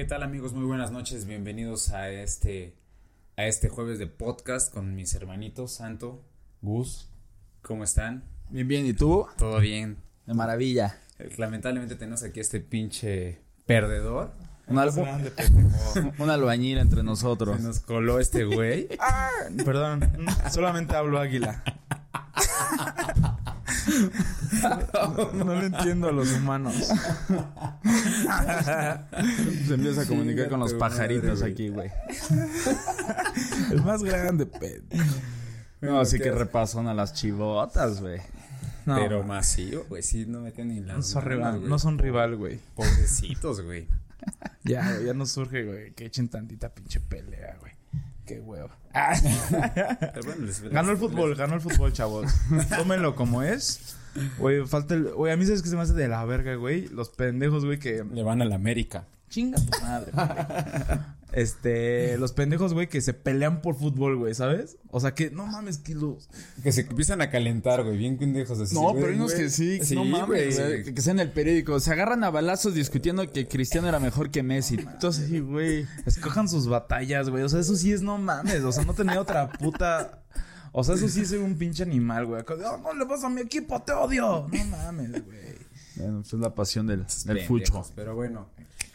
[0.00, 0.54] ¿Qué tal amigos?
[0.54, 1.26] Muy buenas noches.
[1.26, 2.74] Bienvenidos a este
[3.36, 6.24] a este jueves de podcast con mis hermanitos Santo,
[6.62, 7.10] Gus.
[7.60, 8.24] ¿Cómo están?
[8.48, 8.86] Bien, bien.
[8.86, 9.26] ¿Y tú?
[9.36, 9.98] Todo bien.
[10.24, 10.98] De maravilla.
[11.18, 14.32] Eh, Lamentablemente tenemos aquí este pinche perdedor.
[14.68, 14.90] Un, al-
[16.18, 17.58] un albañil entre nosotros.
[17.58, 18.88] Se nos coló este güey.
[19.66, 20.10] Perdón,
[20.50, 21.62] solamente hablo águila.
[24.92, 26.74] No, no le entiendo a los humanos.
[29.66, 31.90] Se empieza a comunicar con los pajaritos madre, aquí, güey.
[33.70, 34.82] El más grande, pe.
[35.80, 38.20] No, sí que repasan a las chivotas, güey.
[38.86, 40.02] No, Pero masivo, güey.
[40.02, 41.70] Sí, no me tienen ni las no son rival, güey.
[41.70, 42.58] no son rival, güey.
[42.74, 43.86] Pobrecitos, güey.
[44.64, 47.69] Ya, güey, ya no surge, güey, que echen tantita pinche pelea, güey.
[48.94, 52.32] Qué bueno, les- Ganó el fútbol, ganó el fútbol, chavos.
[52.76, 53.96] Tómenlo como es.
[54.38, 55.04] Güey, falta el.
[55.12, 56.88] Güey, a mí sabes que se me hace de la verga, güey.
[56.88, 58.04] Los pendejos, güey, que.
[58.12, 59.04] Le van a la América.
[59.28, 60.26] Chinga tu madre, güey.
[61.32, 64.78] Este, los pendejos, güey, que se pelean por fútbol, güey, ¿sabes?
[64.90, 66.28] O sea que, no mames, que los.
[66.62, 67.96] Que se empiezan a calentar, güey.
[67.96, 68.74] Bien pendejos así.
[68.74, 71.78] No, pero hay unos que sí, no mames, güey, que, que sea en el periódico.
[71.80, 74.74] Se agarran a balazos discutiendo que Cristiano era mejor que Messi.
[74.78, 75.86] Entonces, sí, güey.
[76.06, 77.42] Escojan sus batallas, güey.
[77.42, 78.62] O sea, eso sí es no mames.
[78.62, 80.22] O sea, no tenía otra puta.
[80.72, 82.42] O sea, eso sí es un pinche animal, güey.
[82.48, 84.48] "Oh, no le vas a mi equipo, te odio.
[84.52, 85.58] No mames, güey.
[85.96, 87.84] Bueno, pues es la pasión del, del fucho.
[87.94, 88.48] Pero bueno.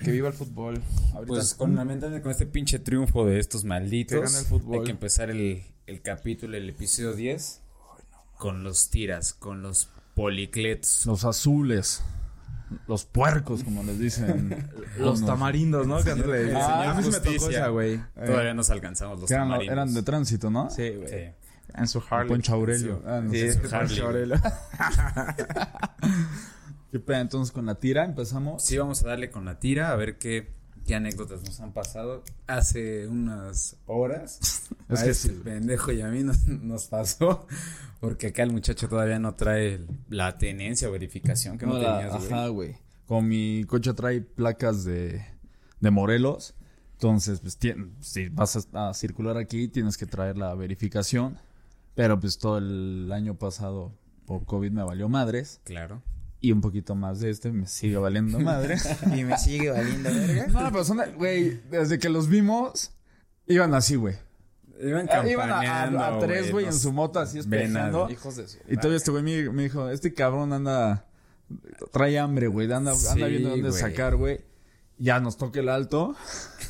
[0.04, 0.82] Que viva el fútbol.
[1.14, 4.80] Ahorita Pues con, lamentablemente con este pinche triunfo de estos malditos, Que gane el fútbol.
[4.80, 7.62] hay que empezar el, el capítulo, el episodio 10,
[8.38, 11.06] con los tiras, con los policlets.
[11.06, 12.04] Los azules.
[12.88, 14.70] Los puercos, como les dicen.
[14.98, 15.30] los unos.
[15.30, 16.04] tamarindos, ¿no?
[16.04, 16.54] Que antes le.
[16.56, 17.60] Ah, a mí sí me tocó justicia.
[17.60, 18.02] esa, güey.
[18.16, 19.74] Todavía nos alcanzamos los Que eran, tamarindos.
[19.74, 20.70] eran de tránsito, ¿no?
[20.72, 21.08] Sí, güey.
[21.08, 21.32] Sí.
[21.76, 22.28] En su Harley.
[22.30, 23.04] Poncho Aurelio.
[23.06, 23.62] Ah, no Sí, sé.
[23.62, 24.24] que Harley, Poncho güey.
[24.24, 24.42] Aurelio.
[26.96, 27.18] ¿Qué pedo?
[27.20, 28.64] Entonces con la tira empezamos.
[28.64, 30.54] Sí, vamos a darle con la tira a ver qué,
[30.88, 32.24] qué anécdotas nos han pasado.
[32.48, 35.42] Hace unas horas, Es a que ese sí.
[35.44, 37.48] pendejo y a mí nos, nos pasó,
[38.00, 41.98] porque acá el muchacho todavía no trae la tenencia o verificación que no, No, la-
[42.00, 42.32] tenías, güey.
[42.34, 42.78] Ajá, güey.
[43.08, 45.22] Como mi coche trae placas de,
[45.82, 46.56] de Morelos,
[46.94, 47.58] entonces, pues,
[48.00, 51.38] si vas a, a circular aquí, tienes que traer la verificación.
[51.94, 53.92] Pero, pues, todo el año pasado,
[54.26, 55.60] por COVID, me valió madres.
[55.66, 56.02] Claro.
[56.42, 58.88] Y un poquito más de este me sigue valiendo madres.
[59.16, 60.48] Y me sigue valiendo, verga.
[60.48, 62.92] no, pero son, güey, desde que los vimos,
[63.48, 64.16] iban así, güey.
[64.80, 67.40] Iban Ah, Iban a, campaneando, a- a tres, güey, en su moto, así.
[68.10, 68.58] Hijos de su.
[68.68, 71.06] Y todavía este güey me, me dijo, este cabrón anda,
[71.94, 74.42] trae hambre, güey, anda, anda viendo dónde sacar, güey.
[74.98, 76.16] Ya nos toca el alto.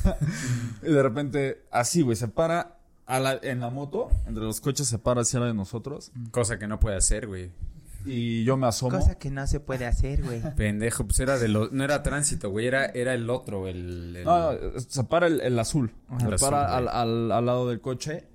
[0.82, 4.86] y de repente, así, güey, se para a la- en la moto, entre los coches
[4.86, 6.12] se para hacia la de nosotros.
[6.30, 7.50] Cosa que no puede hacer, güey.
[8.06, 8.96] Y yo me asomo.
[8.98, 10.40] Cosa que no se puede hacer, güey.
[10.56, 14.24] Pendejo, pues era de lo, no era tránsito, güey, era, era el otro, el, el-
[14.24, 15.92] No, no, se para el, el azul.
[16.18, 16.94] se El para azul, al, güey.
[16.96, 18.28] al, al lado del coche.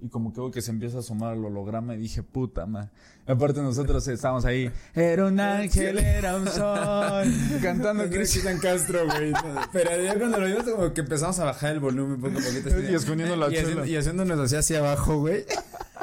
[0.00, 2.90] Y como que veo que se empieza a asomar el holograma y dije, puta, man.
[3.28, 4.70] Aparte nosotros estábamos ahí.
[4.94, 7.26] Era un ángel, era un sol.
[7.62, 9.32] cantando Cristian Castro, güey.
[9.72, 12.70] Pero ya cuando lo vimos como que empezamos a bajar el volumen poco a poquito.
[12.74, 13.62] así Y escondiendo la y chela.
[13.62, 15.44] haciendo- y haciéndonos así hacia abajo, güey.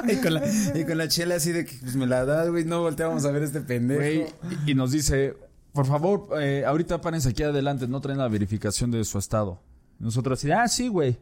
[0.06, 0.42] Y con, la,
[0.74, 2.64] y con la chela así de que pues me la das, güey.
[2.64, 4.00] No volteamos a ver este pendejo.
[4.00, 4.26] Güey,
[4.66, 5.34] y, y nos dice,
[5.72, 9.60] por favor, eh, ahorita párense aquí adelante, no traen la verificación de su estado.
[9.98, 11.16] Nosotros así, ah, sí, güey.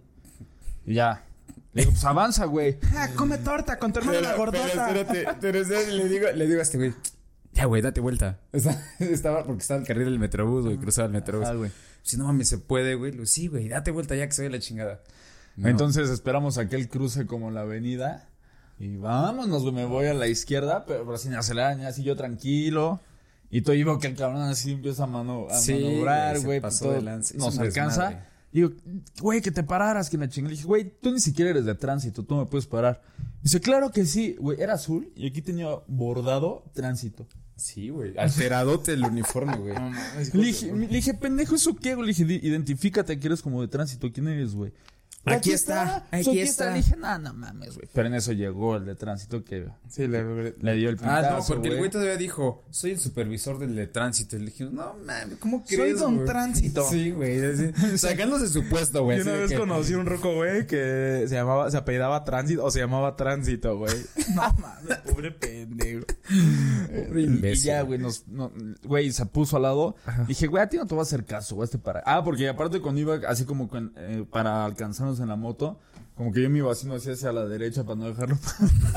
[0.85, 1.25] Y ya.
[1.75, 2.79] Le digo, pues avanza, güey.
[2.95, 4.67] Ah, come torta con tu hermano la pero gordota.
[4.67, 6.95] espérate, pero espérate, le digo, le digo a este güey.
[7.53, 8.39] Ya, güey, date vuelta.
[8.99, 11.47] Estaba, porque estaba el carril del metrobús, güey, cruzaba el metrobús.
[11.49, 11.71] Ah, güey.
[12.03, 13.27] Si no mames, se puede, güey.
[13.27, 15.03] Sí, güey, date vuelta ya que se ve la chingada.
[15.57, 15.69] No.
[15.69, 18.29] Entonces esperamos a que él cruce como la avenida.
[18.79, 22.17] Y vámonos, güey, me voy a la izquierda, pero, pero sin acelerar, ni así yo
[22.17, 23.01] tranquilo.
[23.51, 26.61] Y todo iba que el cabrón así empieza a, mano, a Sí, manobrar, güey.
[26.61, 28.09] Nos alcanza.
[28.09, 28.34] desmadre.
[28.55, 28.71] Digo,
[29.21, 30.51] güey, que te pararas, que la chingada.
[30.51, 33.03] Le dije, güey, tú ni siquiera eres de tránsito, tú me puedes parar.
[33.43, 37.27] Dice, claro que sí, güey, era azul y aquí tenía bordado tránsito.
[37.57, 38.17] Sí, güey.
[38.17, 39.75] Alteradote el uniforme, güey.
[40.33, 42.07] Le dije, le dije, pendejo, ¿eso qué, güey?
[42.07, 44.11] Le dije, "Di- identifícate que eres como de tránsito.
[44.13, 44.73] ¿Quién eres, güey?
[45.27, 46.71] Aquí está, aquí está.
[46.71, 47.89] Le dije, no, no mames, güey.
[47.93, 51.37] Pero en eso llegó el de tránsito que Sí, le, le dio el Ah, pintazo,
[51.39, 54.37] no, porque el güey todavía dijo, soy el supervisor del de tránsito.
[54.37, 55.99] Y le dije, no mames, ¿cómo Soy crees?
[56.01, 56.85] don güy?" Tránsito.
[56.91, 57.39] Sí, güey.
[57.97, 59.19] Sacándose su puesto, güey.
[59.19, 62.71] Yo una vez que- conocí un roco, güey, que se llamaba, se apellidaba Tránsito o
[62.71, 63.95] se llamaba Tránsito, güey.
[64.35, 66.05] No mames, pobre pendejo.
[67.07, 67.65] Pobre Y imbécil.
[67.65, 68.51] ya, güey, nos, no,
[68.85, 69.97] güey, se puso al lado.
[70.27, 72.03] Dije, güey, a ti no te va a hacer caso, güey, este para.
[72.07, 75.79] Ah, porque aparte cuando iba así como con, eh, para alcanzarnos en la moto,
[76.17, 78.37] Como que yo me iba haciendo así hacia la derecha para no dejarlo.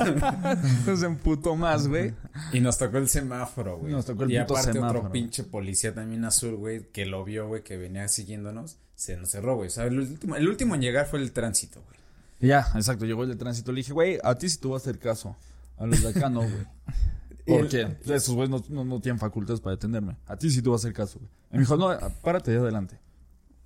[0.78, 2.14] Entonces emputó más, güey.
[2.52, 3.92] Y nos tocó el semáforo, güey.
[3.92, 5.00] Nos tocó el y puto aparte semáforo.
[5.00, 9.30] otro pinche policía también azul, güey, que lo vio, güey, que venía siguiéndonos, se nos
[9.30, 9.68] cerró, güey.
[9.68, 11.98] O sea, el último, el último en llegar fue el tránsito, güey.
[12.40, 13.72] Y Ya, exacto, llegó el de tránsito.
[13.72, 15.36] Le dije, güey, a ti sí tú vas a hacer caso.
[15.76, 16.66] A los de acá no, güey.
[17.46, 20.16] Porque esos güeyes no, no, no tienen facultades para detenerme.
[20.26, 21.30] A ti sí tú vas a hacer caso, güey.
[21.50, 22.98] Y me dijo, no, párate ahí adelante.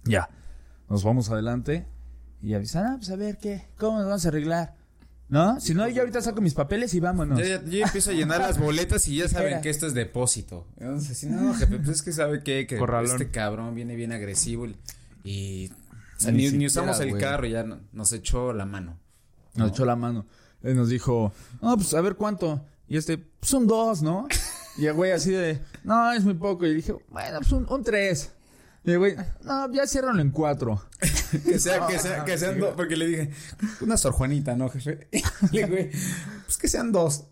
[0.04, 0.28] Ya.
[0.88, 1.84] Nos vamos adelante.
[2.42, 3.66] Y avisan, ah, pues a ver, ¿qué?
[3.78, 4.74] ¿Cómo nos vamos a arreglar?
[5.28, 5.58] ¿No?
[5.60, 7.38] Si no, yo ahorita saco mis papeles y vámonos.
[7.38, 9.60] Yo, ya- yo ya empiezo a llenar las boletas y ya saben Espera.
[9.62, 10.66] que esto es depósito.
[10.78, 13.12] Entonces, sí, no, jefe, pues es que sabe que, que Corralón.
[13.12, 14.76] este cabrón viene bien agresivo y,
[15.24, 17.22] y- o sea, Ni ni, ni siquiera, usamos el güey.
[17.22, 18.98] carro, ya no- nos echó la mano.
[19.54, 20.26] Nos echó la mano.
[20.62, 22.64] Él nos dijo, no, pues a ver cuánto.
[22.88, 24.28] Y este, pues son dos, ¿no?
[24.76, 26.66] Y el güey así de, no, es muy poco.
[26.66, 28.32] Y dije, bueno, pues un, un tres.
[28.84, 29.14] Y güey,
[29.44, 30.82] no, ya ciérranlo en cuatro.
[31.44, 33.30] Que sea, que sea, que sean dos, porque le dije,
[33.80, 35.08] una Sor Juanita, ¿no, jefe?
[35.50, 35.90] Y le güey,
[36.44, 37.24] pues que sean dos.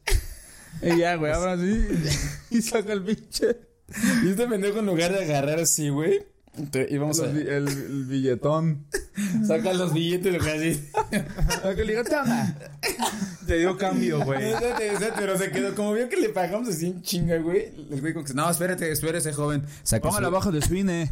[0.81, 1.87] Y ya, güey, ahora sí.
[2.50, 3.58] Y saca el pinche.
[4.25, 6.26] Y este pendejo en lugar de agarrar así, güey,
[6.70, 7.26] te- íbamos a...
[7.26, 8.87] bi- el, el billetón.
[9.47, 10.88] Saca los billetes, güey, así.
[11.64, 12.55] Lo que le digo, toma.
[13.47, 14.50] Te dio cambio, güey.
[14.52, 17.73] Espérate, espérate, pero se quedó, como vio que le pagamos así en chinga, güey.
[17.91, 19.64] El güey como que, no, espérate, espérate, joven.
[19.82, 21.11] Su- abajo de su INE.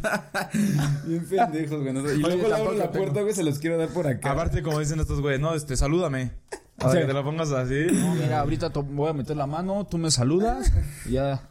[1.05, 2.15] Bien pendejos, güey.
[2.15, 3.05] Y luego le abro la tengo.
[3.05, 4.31] puerta, güey, se los quiero dar por acá.
[4.31, 6.31] Aparte, como dicen estos güeyes, no, este, salúdame.
[6.81, 7.87] O sea, que te lo pongas así.
[7.91, 10.71] Mira, ahorita voy a meter la mano, tú me saludas.
[11.05, 11.41] y ya.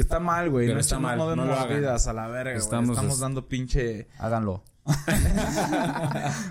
[0.00, 0.66] Que está mal, güey.
[0.68, 1.78] No está estamos mal, no no demos lo hagan.
[1.78, 2.62] vidas a la verga, güey.
[2.64, 4.08] Estamos Estamos, es- dando pinche...
[4.18, 4.64] Háganlo.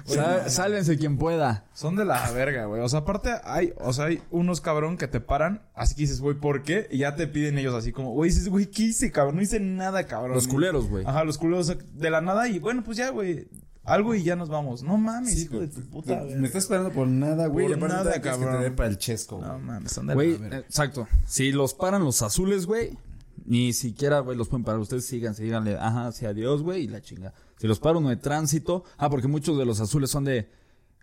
[0.05, 1.65] Sá- Sálvense quien pueda.
[1.73, 2.81] Son de la verga, güey.
[2.81, 6.21] O sea, aparte hay, o sea, hay unos cabrón que te paran, así que dices,
[6.21, 6.87] güey, ¿por qué?
[6.91, 9.37] Y ya te piden ellos así como, güey, dices, güey, ¿qué hice, cabrón?
[9.37, 10.35] No hice nada, cabrón.
[10.35, 11.05] Los culeros, güey.
[11.07, 13.47] Ajá, los culeros de la nada y bueno, pues ya, güey.
[13.83, 14.83] Algo y ya nos vamos.
[14.83, 15.67] No mames, Sí, hijo güey.
[15.67, 16.45] de tu puta, Me güey.
[16.45, 17.67] está esperando por nada, güey.
[17.69, 18.57] Por nada, tienes que cabrón.
[18.57, 19.49] tener para el chesco, güey.
[19.49, 20.57] No mames, son de Güey, la verga.
[20.59, 21.07] exacto.
[21.25, 22.95] Si los paran los azules, güey,
[23.49, 24.79] ni siquiera, güey, los pueden parar.
[24.79, 27.33] Ustedes síganse, díganle, ajá, sí, adiós, güey, y la chinga.
[27.57, 30.49] Si los para uno de tránsito, ah, porque muchos de los azules son de,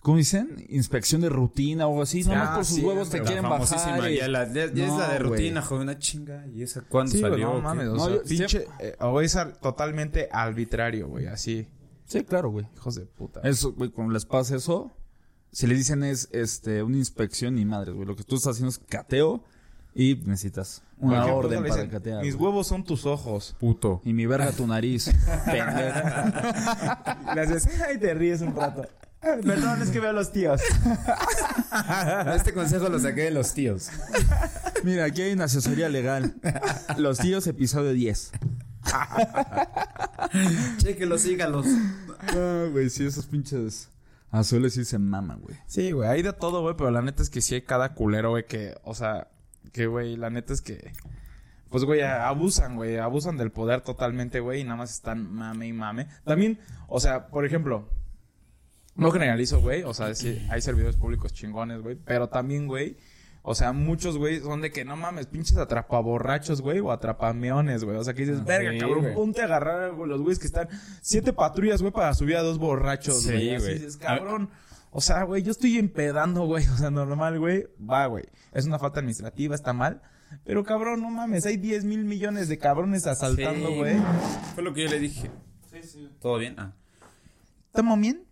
[0.01, 0.65] ¿cómo dicen?
[0.69, 2.23] Inspección de rutina o algo así.
[2.23, 4.11] Nomás Ah, por sus sí, huevos te La quieren bajar.
[4.13, 5.31] y- ya, la, ya- ya es No, la de güey.
[5.31, 6.47] rutina, joven, una chinga.
[6.47, 7.53] ¿Y esa cuándo Sí, güey, salió?
[7.53, 11.67] no mames, o No, sea, yo pinche, eh, o es ar- totalmente arbitrario, güey, así.
[12.05, 12.67] Sí, claro, güey.
[12.77, 13.41] Hijos de puta.
[13.41, 14.93] Eso, güey, cuando les pasa eso,
[15.51, 18.07] si le dicen es, este, una inspección, ni madres, güey.
[18.07, 19.43] Lo que tú estás haciendo es cateo
[19.99, 22.23] y necesitas una ejemplo, orden para dicen, catear.
[22.23, 22.51] Mis güey.
[22.51, 23.57] huevos son tus ojos.
[23.59, 24.03] Puto.
[24.05, 25.11] Y mi verga tu nariz.
[25.47, 26.01] Pendejo.
[27.35, 28.87] Le haces, ay, te ríes un rato.
[29.21, 30.61] Perdón, es que veo a los tíos.
[32.35, 33.89] Este consejo lo saqué de los tíos.
[34.85, 36.35] Mira, aquí hay una asesoría legal.
[36.99, 38.33] Los tíos, episodio 10.
[40.77, 41.67] Chéquelos, sígalos.
[42.35, 43.89] Ah, güey, sí, esos pinches
[44.31, 45.57] azules sí se maman, güey.
[45.67, 48.31] Sí, güey, hay de todo, güey, pero la neta es que sí hay cada culero,
[48.31, 49.29] güey, que, o sea,
[49.76, 50.93] que, güey, la neta es que,
[51.69, 55.73] pues, güey, abusan, güey, abusan del poder totalmente, güey, y nada más están mame y
[55.75, 56.06] mame.
[56.25, 56.58] También,
[56.88, 57.87] o sea, por ejemplo,
[58.94, 62.96] no generalizo, güey, o sea, sí, hay servidores públicos chingones, güey, pero también, güey,
[63.43, 67.96] o sea, muchos, güey, son de que no mames, pinches atrapaborrachos, güey, o atrapameones, güey.
[67.96, 70.69] O sea, que dices, verga, sí, cabrón, ponte a agarrar, güey, los güeyes que están
[71.00, 73.55] siete patrullas, güey, para subir a dos borrachos, Sí, güey.
[73.55, 73.75] Así güey.
[73.75, 74.50] dices, cabrón.
[74.97, 76.67] O sea, güey, yo estoy empedando, güey.
[76.73, 77.67] O sea, normal, güey.
[77.79, 78.25] Va, güey.
[78.53, 80.01] Es una falta administrativa, está mal.
[80.43, 81.45] Pero, cabrón, no mames.
[81.45, 83.75] Hay 10 mil millones de cabrones asaltando, Sí.
[83.77, 83.97] güey.
[84.55, 85.31] Fue lo que yo le dije.
[86.19, 86.55] ¿Todo bien?
[86.59, 86.73] Ah.
[87.67, 88.25] ¿Estamos bien?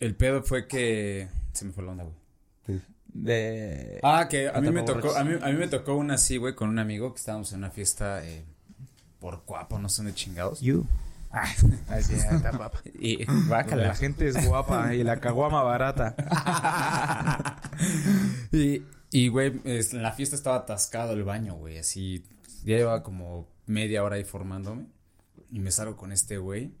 [0.00, 1.28] El pedo fue que...
[1.52, 2.80] Se me fue la onda, güey.
[3.04, 4.00] De...
[4.02, 6.54] Ah, que a mí me tocó, a mí, a mí me tocó una así, güey,
[6.54, 8.44] con un amigo que estábamos en una fiesta eh,
[9.20, 10.62] por cuapo, no sé dónde chingados.
[10.62, 10.86] You.
[11.88, 12.80] Así, está papá.
[12.98, 13.94] Y La bácala.
[13.94, 16.14] gente es guapa y la caguama barata.
[18.52, 22.24] y, y, güey, es- en la fiesta estaba atascado el baño, güey, así.
[22.64, 24.86] Ya llevaba como media hora ahí formándome.
[25.50, 26.72] Y me salgo con este güey.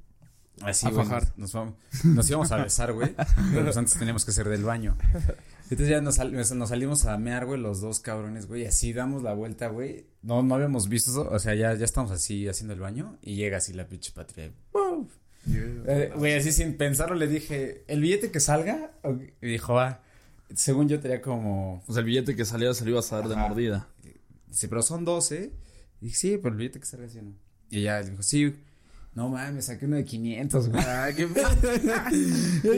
[0.62, 1.04] Así, A güey.
[1.06, 1.22] fajar.
[1.36, 1.74] Nos, nos vamos-
[2.04, 3.14] nos íbamos a besar, güey.
[3.52, 4.96] Pero pues antes teníamos que hacer del baño.
[5.70, 8.66] Entonces ya nos, sal- nos salimos a mear, güey, los dos cabrones, güey.
[8.66, 10.06] Así damos la vuelta, güey.
[10.22, 11.28] No, no habíamos visto eso.
[11.30, 13.18] O sea, ya, ya estamos así haciendo el baño.
[13.22, 14.52] Y llega así la pinche patria.
[15.48, 18.92] Eh, Güey, así sin pensarlo le dije, ¿el billete que salga?
[19.40, 20.02] Y dijo, va.
[20.54, 21.82] Según yo tenía como...
[21.86, 23.88] O sea, el billete que salía se lo ibas a dar de mordida.
[24.48, 25.52] Dice, pero son 12.
[26.00, 27.32] Y dije, sí, pero el billete que salga así, ¿no?
[27.70, 28.54] Y ella dijo, sí.
[29.16, 30.84] No mames, saqué uno de 500, güey.
[30.84, 31.22] Ay, qué...
[31.22, 31.26] y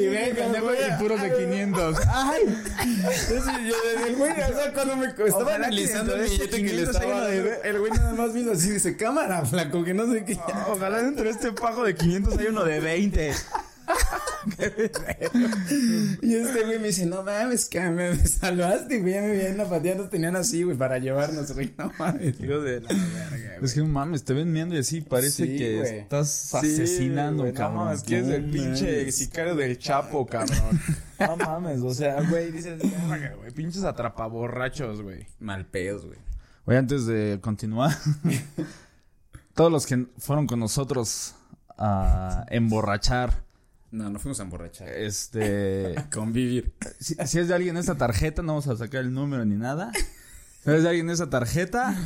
[0.07, 0.31] güey.
[0.31, 1.99] Y puros de 500.
[2.07, 2.43] Ay.
[2.79, 6.95] Entonces yo, el güey, o sea, cuando me estaba analizando el billete que le 500
[6.95, 10.39] estaba dando, el güey nada más vino así, dice, cámara, flaco, que no sé qué.
[10.69, 13.35] Ojalá dentro de este pago de 500 hay uno de 20.
[16.23, 19.15] y este güey me dice, no mames, que me, salvaste, güey.
[19.15, 21.73] Ya me vienen a patear, nos tenían así, güey, para llevarnos, güey.
[21.77, 22.41] No mames.
[22.41, 25.57] Hijo de la verga, Es que no mames, te ven viendo y así parece Sí,
[25.59, 25.99] que güey.
[25.99, 27.79] estás Sí, asesinando, güey, cabrón.
[27.79, 30.81] No mames, que es el pinche sicario del Chapo, cabrón.
[31.19, 32.79] No mames, o sea, güey, dices,
[33.09, 35.27] verga, güey, pinches atrapaborrachos, güey.
[35.41, 36.19] Mal pedos, güey.
[36.65, 37.97] Oye, antes de continuar,
[39.55, 41.35] todos los que fueron con nosotros
[41.77, 43.43] a emborrachar,
[43.91, 44.89] No, no fuimos a emborrachar.
[44.89, 46.75] este, Convivir.
[47.01, 49.93] si, si es de alguien esta tarjeta, no vamos a sacar el número ni nada.
[50.65, 51.97] Si es de alguien esa tarjeta,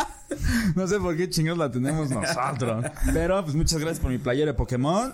[0.74, 2.84] no sé por qué chingados la tenemos nosotros.
[3.12, 5.12] Pero, pues muchas gracias por mi playera de Pokémon.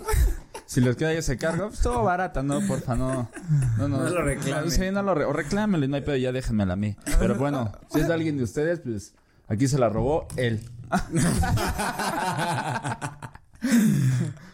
[0.65, 3.29] Si les queda ese cargo, pues todo barata, no, porfa, no.
[3.77, 4.71] No, No lo reclamen.
[4.71, 6.95] Sí, no lo re- o reclámenle, no hay pedo, ya déjenmela a mí.
[7.19, 9.13] Pero bueno, si es de alguien de ustedes, pues
[9.49, 10.67] aquí se la robó él.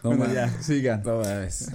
[0.02, 0.98] No Bueno, ya, siga.
[1.04, 1.70] No mames.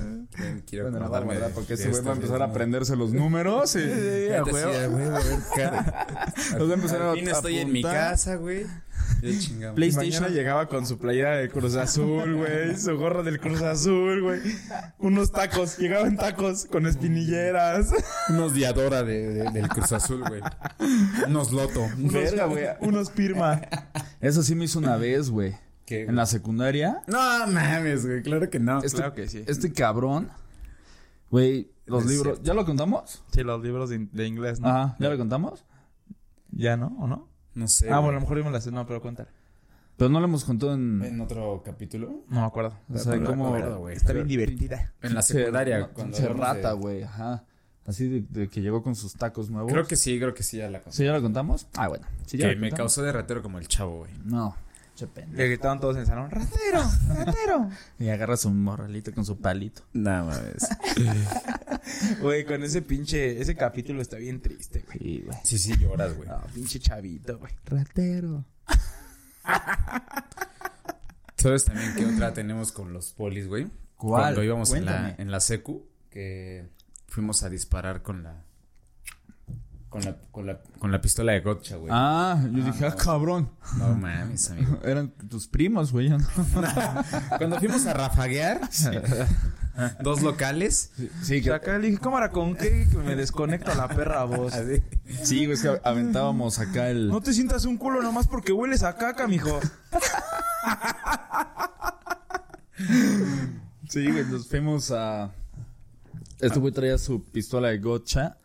[0.68, 1.48] Quiero Bueno, no, acordarme ¿verdad?
[1.50, 3.80] de- Porque ese güey va a empezar a aprenderse los números y...
[3.80, 5.24] Ya te decía, güey, a ver,
[5.56, 6.08] cara.
[6.58, 8.66] Los va a empezar a Al fin estoy en mi casa, güey.
[9.76, 10.32] PlayStation.
[10.34, 12.78] Llegaba con su playera del Cruz Azul, güey.
[12.78, 14.40] Su gorra del Cruz Azul, güey.
[15.00, 15.78] Unos tacos.
[15.78, 17.90] Llegaba en tacos con espinilleras.
[18.30, 20.42] Unos Diadora de, de- del Cruz Azul, güey.
[21.28, 21.88] Unos Loto.
[21.98, 22.66] Verga, güey.
[22.82, 23.62] Unos Pirma.
[24.22, 25.56] Eso sí me hizo una vez, güey.
[25.86, 26.04] ¿Qué?
[26.04, 27.02] En la secundaria.
[27.08, 28.22] No mames, güey.
[28.24, 28.80] Claro que no.
[28.82, 29.44] Este, Claro que sí.
[29.48, 30.30] Este cabrón,
[31.30, 32.34] güey, los Es libros.
[32.38, 32.44] cierto.
[32.44, 33.24] ¿Ya lo contamos?
[33.32, 34.68] Sí, los libros de, de inglés, ¿no?
[34.70, 35.66] Ajá, ¿ya lo contamos?
[36.52, 36.96] ¿Ya no?
[37.00, 37.28] ¿O no?
[37.56, 37.88] No sé.
[37.88, 38.04] ah, güey.
[38.04, 38.72] bueno, a lo mejor las sé.
[38.72, 39.30] No, pero cuéntale.
[39.98, 41.04] Pero no lo hemos contado en.
[41.04, 42.24] En otro capítulo.
[42.30, 42.76] No me acuerdo.
[42.92, 43.48] O sea, No me como.
[43.48, 43.96] acuerdo, güey.
[43.96, 44.94] Está bien divertida.
[45.02, 45.80] En la secundaria.
[45.80, 47.44] no, cuando hablamos rata, de- güey, ajá.
[47.86, 49.70] Así de, de que llegó con sus tacos nuevos.
[49.72, 50.98] Creo que sí, creo que sí, ya la conté.
[50.98, 51.68] ¿Sí ya lo contamos?
[51.76, 52.06] Ah, bueno.
[52.26, 52.94] Sí, ya que me contamos.
[52.94, 54.12] causó de ratero como el chavo, güey.
[54.24, 54.56] No.
[55.04, 55.38] Che pendejo.
[55.38, 56.32] Le gritaban todos en el salón.
[56.32, 56.84] ¡Ratero!
[57.10, 57.70] ¡Ratero!
[58.00, 59.84] Y agarra su morralito con su palito.
[59.94, 60.68] No mames.
[62.22, 63.42] Güey, con ese pinche...
[63.42, 65.00] Ese capítulo está bien triste, güey.
[65.00, 65.38] Sí, güey.
[65.44, 66.30] Sí, sí, lloras, güey.
[66.30, 67.52] No, pinche chavito, güey.
[67.66, 68.46] Ratero.
[71.36, 73.68] ¿Sabes también qué otra tenemos con los polis, güey?
[73.98, 74.22] ¿Cuál?
[74.22, 76.70] Cuando íbamos en la, en la secu, que
[77.08, 78.46] fuimos a disparar con la...
[79.94, 81.92] Con la, con la, con la pistola de gotcha, güey.
[81.94, 83.52] Ah, yo Ah, dije, ah, cabrón.
[83.78, 84.80] No mames, amigo.
[84.84, 86.10] Eran tus primos, güey.
[86.10, 86.18] no.
[87.38, 88.60] Cuando fuimos a rafaguear,
[90.02, 90.90] dos locales.
[91.22, 92.88] Sí, Y acá le dije, cámara, ¿con qué?
[92.90, 94.54] Que me desconecta la perra voz.
[95.22, 97.10] sí, güey, es que aventábamos acá el.
[97.10, 99.60] No te sientas un culo nomás porque hueles a caca, mijo.
[103.90, 105.32] Sí, güey, nos fuimos a.
[106.40, 108.38] Este güey traía su pistola de gotcha.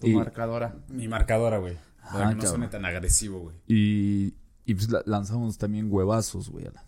[0.00, 0.76] Tu Y, marcadora.
[0.88, 1.76] Mi marcadora, güey.
[2.12, 3.56] Para Ah, que no suene tan agresivo, güey.
[3.68, 6.66] y, y pues la- lanzamos también huevazos, güey.
[6.66, 6.84] a la-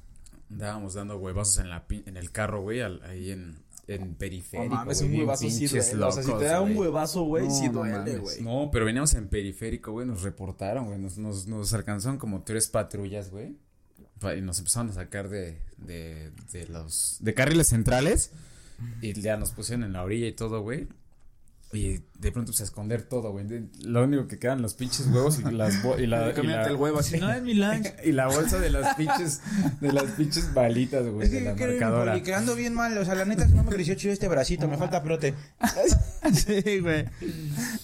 [0.50, 4.74] Andábamos dando huevazos en, la, en el carro, güey, ahí en, en No periférico.
[4.74, 6.04] mames, güey, un huevazo sí duele.
[6.04, 8.42] O sea, si te da locos, un huevazo, güey, No, sí no duele, güey.
[8.42, 12.68] No, pero veníamos en periférico, güey, nos reportaron, güey, nos, nos, nos alcanzaron como tres
[12.68, 13.56] patrullas, güey.
[14.36, 18.30] Y nos empezaron a sacar de, de, de los, de carriles centrales.
[19.00, 20.86] Y ya nos pusieron en la orilla y todo, güey.
[21.74, 23.46] Y de pronto pues a esconder todo, güey.
[23.82, 26.76] Lo único que quedan los pinches huevos y las bo- y la, y la- el
[26.76, 27.18] huevo así.
[27.18, 27.86] No, es mi lunch.
[28.04, 29.40] y la bolsa de las pinches
[29.80, 32.20] de las pinches balitas, güey, de la marcadora.
[32.36, 32.96] ando bien mal.
[32.98, 34.68] O sea, la neta, no me creció chido este bracito.
[34.68, 35.34] Me falta prote.
[36.34, 37.06] sí, güey.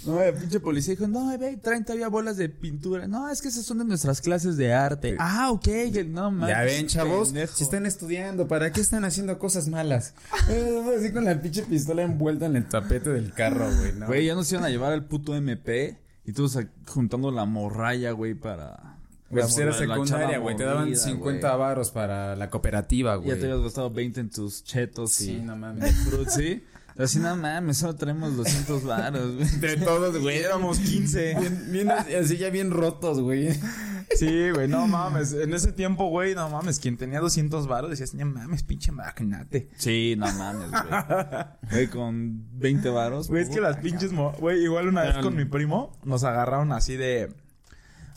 [0.06, 3.06] No, el pinche policía dijo, no, ve, traen todavía bolas de pintura.
[3.08, 5.16] No, es que esas son de nuestras clases de arte.
[5.18, 5.62] Ah, ok.
[5.64, 6.54] que No, mames.
[6.54, 7.56] Ya ven, chavos, pendejo.
[7.56, 10.14] si están estudiando, ¿para qué están haciendo cosas malas?
[10.50, 14.06] Eh, Así con la pinche pistola envuelta en el tapete del carro, güey, ¿no?
[14.06, 15.98] Güey, ya nos iban a llevar al puto MP.
[16.24, 18.96] Y todos juntando la morralla, güey, para...
[19.30, 21.58] Güey, pues era secundaria, güey, te daban mordida, 50 güey.
[21.60, 23.28] varos para la cooperativa, güey.
[23.28, 25.40] Ya te habías gastado 20 en tus chetos Sí, y...
[25.40, 25.94] no mames.
[26.08, 26.64] fruit, ¿sí?
[26.96, 29.48] Así, no mames, solo tenemos 200 varos, güey.
[29.60, 31.36] De todos, güey, éramos 15.
[31.38, 33.50] Bien, bien, así ya bien rotos, güey.
[34.16, 35.32] Sí, güey, no mames.
[35.32, 36.78] En ese tiempo, güey, no mames.
[36.80, 39.68] Quien tenía 200 baros decías, no mames, pinche magnate.
[39.76, 40.82] Sí, no mames, güey.
[41.70, 43.28] Güey, con 20 varos.
[43.28, 44.12] Güey, es que las pinches...
[44.12, 47.32] Güey, igual una vez con mi primo nos agarraron así de...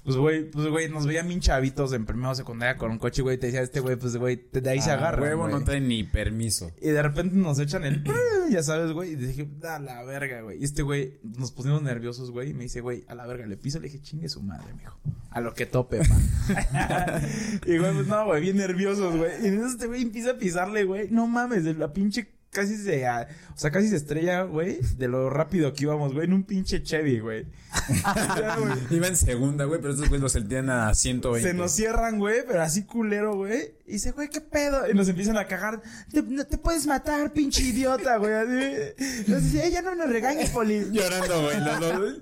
[0.03, 3.22] Pues, güey, pues, güey, nos veían bien chavitos en primero o secundaria con un coche,
[3.22, 3.38] güey.
[3.38, 5.79] Te decía, este güey, pues, güey, te- de ahí se Ah, agarra, huevo, no trae
[5.79, 6.72] ni permiso.
[6.81, 8.03] Y de repente nos echan el...
[8.50, 9.12] Ya sabes, güey.
[9.12, 10.60] Y dije, a la verga, güey.
[10.60, 12.50] Y este güey, nos pusimos nerviosos, güey.
[12.50, 13.79] Y me dice, güey, a la verga, le piso.
[13.79, 15.00] Le dije, chingue su madre, mijo.
[15.29, 17.22] A lo que tope, pa.
[17.65, 19.31] y güey, pues no, güey, bien nerviosos, güey.
[19.43, 21.08] Y entonces este güey empieza a pisarle, güey.
[21.12, 23.08] No mames, de la pinche casi se...
[23.08, 24.79] o sea, casi se estrella, güey.
[24.98, 26.25] De lo rápido que íbamos, güey.
[26.25, 27.46] En un pinche Chevy, güey.
[27.89, 28.57] Ya.
[28.89, 31.47] Iba en segunda, güey, pero estos güeyes lo sentían a 120.
[31.47, 33.73] Se nos cierran, güey, pero así culero, güey.
[33.88, 34.89] Y dice, güey, ¿qué pedo?
[34.89, 35.81] Y nos empiezan a cagar.
[36.11, 38.33] Te, no te puedes matar, pinche idiota, güey.
[38.33, 39.27] Así.
[39.31, 40.88] Nos dice, "Eh, ya no nos regañes, poli.
[40.91, 41.59] Llorando, güey.
[41.59, 42.15] los dos.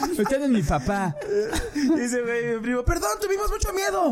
[0.18, 1.14] Usted es mi papá.
[1.74, 4.10] Y dice, güey, mi primo, perdón, tuvimos mucho miedo.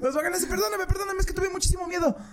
[0.00, 2.16] Nos van a decir, perdóname, perdóname, es que tuve muchísimo miedo.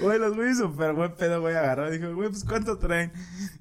[0.00, 3.12] Güey, los güeyes súper buen pedo, güey, agarró dijo, güey, pues ¿cuánto traen?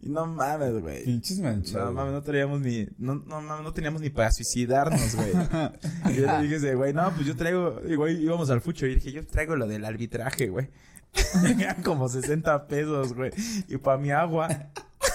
[0.02, 1.04] Y no mames, güey.
[1.04, 1.94] Pinches No manchados.
[1.94, 5.32] mames, no teníamos ni, no, no mames, no teníamos ni para suicidarnos, güey.
[6.12, 8.96] y yo le dije, güey, no, pues yo traigo, y güey, íbamos al fucho y
[8.96, 10.70] dije, yo traigo lo del arbitraje, güey.
[11.60, 13.32] Eran como 60 pesos, güey.
[13.68, 14.50] Y para mi agua.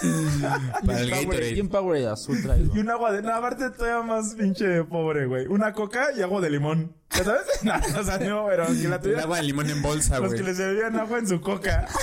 [0.87, 1.55] Para el Gatorade.
[1.55, 2.75] ¿Quién Powerade azul traigo?
[2.76, 5.47] Y un agua de, no, aparte todavía más pinche pobre, güey.
[5.47, 6.95] Una coca y agua de limón.
[7.11, 7.43] ¿Ya sabes?
[7.62, 9.23] No, o sea, no, pero que la El tuviera.
[9.23, 10.40] agua de limón en bolsa, Los güey.
[10.40, 11.87] que le servían agua en su coca.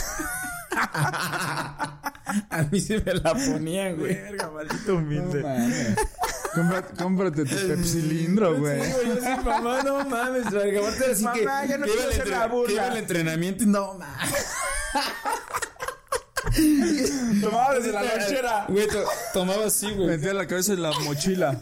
[2.50, 4.14] A mí sí me la ponían, güey.
[4.16, 5.96] Verga, maldito humilde.
[6.54, 8.82] Cómprate, cómprate tu pepsilindro, güey.
[8.84, 10.80] Sí, güey, yo sí, mamá, no mames, verga.
[10.82, 12.68] Aparte así Mamá, que, ya no quiero hacer la burla.
[12.68, 14.46] que iba al entrenamiento y no mames.
[17.42, 18.66] Tomaba desde la lonchera.
[18.70, 20.08] Güey, to- tomaba así, güey.
[20.08, 21.62] Metía la cabeza en la mochila.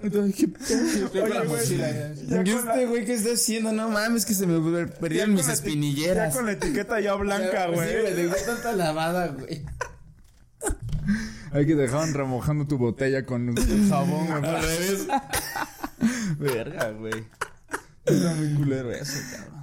[0.00, 1.24] Entonces, ¿qué pedo?
[1.24, 3.72] Oye, güey, ya ¿Y con la- este güey qué está haciendo?
[3.72, 6.32] No mames, que se me ya perdieron con mis la eti- espinilleras.
[6.32, 8.14] Ya con la etiqueta ya blanca, Sí, güey.
[8.14, 9.64] le dio tanta lavada, güey.
[11.52, 13.54] Hay que dejaban remojando tu botella con
[13.88, 14.44] jabón, güey.
[14.54, 15.06] Al revés.
[16.38, 17.24] Verga, güey.
[18.04, 19.18] Está muy culero eso,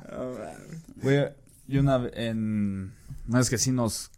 [0.10, 0.58] cabrón.
[0.98, 1.30] Güey,
[1.68, 2.94] y una vez en...
[3.28, 4.12] No, es que sí nos...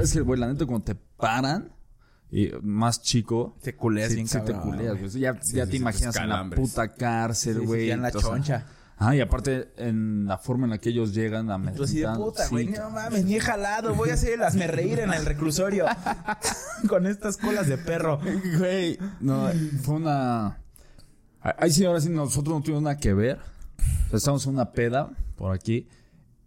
[0.00, 1.72] Es que, güey, la neta, cuando te paran...
[2.30, 3.56] Y más chico...
[3.62, 5.10] Te culeas sí, bien sí te culeas, güey.
[5.12, 7.86] Ya, Sí, ya te sí, imaginas en la puta cárcel, güey.
[7.86, 8.66] ya en la choncha.
[8.98, 12.06] Ah, y aparte en la forma en la que ellos llegan a Tú así de
[12.08, 12.66] meter- puta, güey.
[12.66, 13.94] no mames, ni he jalado.
[13.94, 15.84] Voy a hacer el hazme reír en el reclusorio.
[16.88, 18.18] Con estas colas de perro.
[18.58, 19.48] Güey, no,
[19.82, 20.58] fue una...
[21.40, 23.38] Ahí sí, ahora sí, nosotros no tuvimos nada que ver.
[24.06, 25.88] O sea, estábamos en una peda por aquí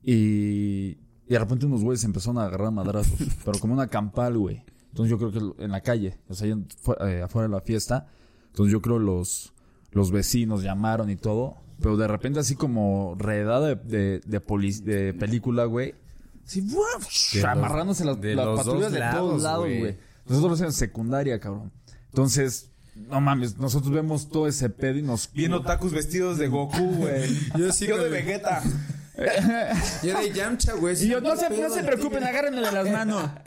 [0.03, 0.97] y,
[1.29, 4.63] y de repente unos güeyes empezaron a agarrar madrazos, pero como una campal, güey.
[4.89, 8.07] Entonces yo creo que en la calle, o sea, eh, afuera de la fiesta.
[8.47, 9.53] Entonces yo creo los,
[9.91, 14.81] los vecinos llamaron y todo, pero de repente así como redada de, de, de, poli-
[14.81, 15.93] de película, güey.
[16.45, 19.97] Los- amarrándose las, de las los patrullas de lados, todos lados, güey.
[20.27, 21.71] Nosotros en secundaria, cabrón.
[22.07, 25.31] Entonces, no mames, nosotros vemos todo ese pedo y nos...
[25.31, 27.29] Bien otakus vestidos de Goku, güey.
[27.57, 28.63] Yo sí Yo de Vegeta.
[30.03, 30.95] Yo de Yamcha, güey.
[31.03, 33.29] Y yo, no se, no se preocupen, agárrenle de las manos.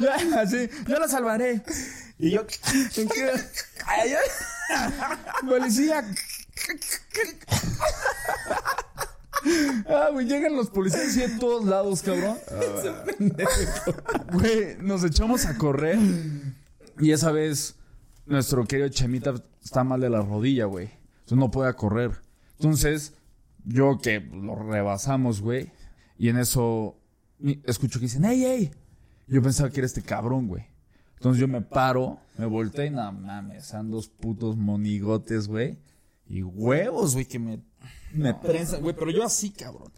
[0.00, 1.62] Ya, así, yo la salvaré.
[2.18, 2.46] Y yo.
[5.46, 6.04] Policía.
[9.88, 12.38] Ah, güey, llegan los policías así de todos lados, cabrón.
[14.32, 15.98] Güey, nos echamos a correr.
[16.98, 17.74] Y esa vez,
[18.26, 20.90] nuestro querido Chemita está mal de la rodilla, güey.
[21.20, 22.22] Entonces no puede correr.
[22.58, 23.12] Entonces,
[23.64, 25.70] yo que lo rebasamos, güey.
[26.18, 26.96] Y en eso,
[27.64, 28.70] escucho que dicen, ¡Ey, ey!
[29.26, 30.64] Yo pensaba que era este cabrón, güey.
[31.16, 35.78] Entonces yo me paro, me volteé y no mames, eran dos putos monigotes, güey.
[36.28, 37.60] Y huevos, güey, que me,
[38.12, 38.94] me prensan, güey.
[38.94, 39.90] Pero yo así, cabrón.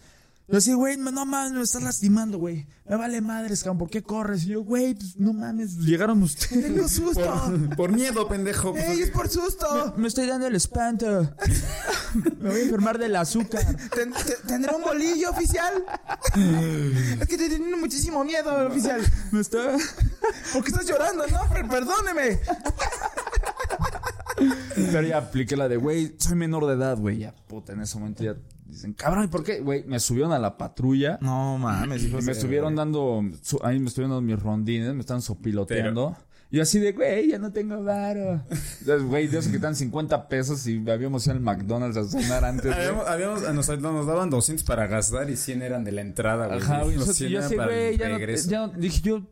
[0.48, 2.68] Yo así, güey, no mames, me estás lastimando, güey.
[2.88, 4.44] Me vale madres, cabrón, ¿por qué corres?
[4.44, 6.66] Y yo, güey, pues no mames, pues, llegaron ustedes.
[6.66, 7.20] Tengo susto.
[7.68, 8.70] Por, por miedo, pendejo.
[8.70, 9.94] pues, ¡Ey, es por susto!
[9.96, 11.06] Me estoy dando el espanto.
[12.40, 13.64] Me voy a enfermar del azúcar.
[13.92, 15.84] ¿Ten- te- ¿Tendrá un bolillo oficial?
[17.20, 19.00] es que te teniendo muchísimo miedo, oficial.
[19.32, 19.58] Me está...
[20.52, 21.26] ¿Por qué estás llorando?
[21.26, 22.38] No, per- perdóneme.
[24.76, 27.18] Pero ya apliqué la de, güey, soy menor de edad, güey.
[27.18, 28.36] Ya, puta, en ese momento ya
[28.68, 29.60] dicen, cabrón, ¿y por qué?
[29.60, 31.18] Güey, me subieron a la patrulla.
[31.20, 35.22] No mames, Y me estuvieron dando, su- ahí me estuvieron dando mis rondines, me estaban
[35.22, 36.16] sopiloteando.
[36.48, 38.40] Y yo así de, güey, ya no tengo varo.
[39.08, 42.72] Güey, de eso que dan 50 pesos y habíamos ido al McDonald's a cenar antes.
[42.72, 46.46] Habíamos, habíamos, a nos, nos daban 200 para gastar y 100 eran de la entrada,
[46.46, 46.60] güey.
[46.60, 46.94] Ajá, güey.
[46.96, 49.22] Yo 100 yo eran así, güey, ya no, ya no- dije yo,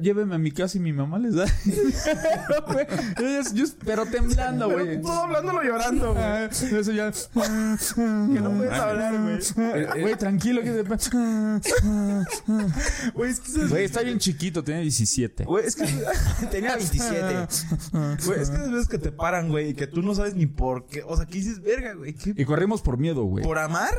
[0.00, 1.46] lléveme a mi casa y mi mamá les da.
[3.54, 5.00] Yo- pero temblando, güey.
[5.00, 6.24] Todo hablándolo llorando, güey.
[6.24, 7.12] Ah, Eso ya.
[7.94, 10.00] Que no puedes hablar, güey.
[10.02, 10.82] Güey, tranquilo, que
[13.14, 15.44] Güey, es que Güey, está bien chiquito, tiene 17.
[15.44, 15.86] Güey, es que
[16.50, 17.20] tenía 27.
[18.26, 20.46] Güey, es que esas veces que te paran, güey, y que tú no sabes ni
[20.46, 21.02] por qué.
[21.06, 22.34] O sea, que dices, verga, güey, ¿qué?
[22.36, 23.44] Y corrimos por miedo, güey.
[23.44, 23.96] ¿Por amar?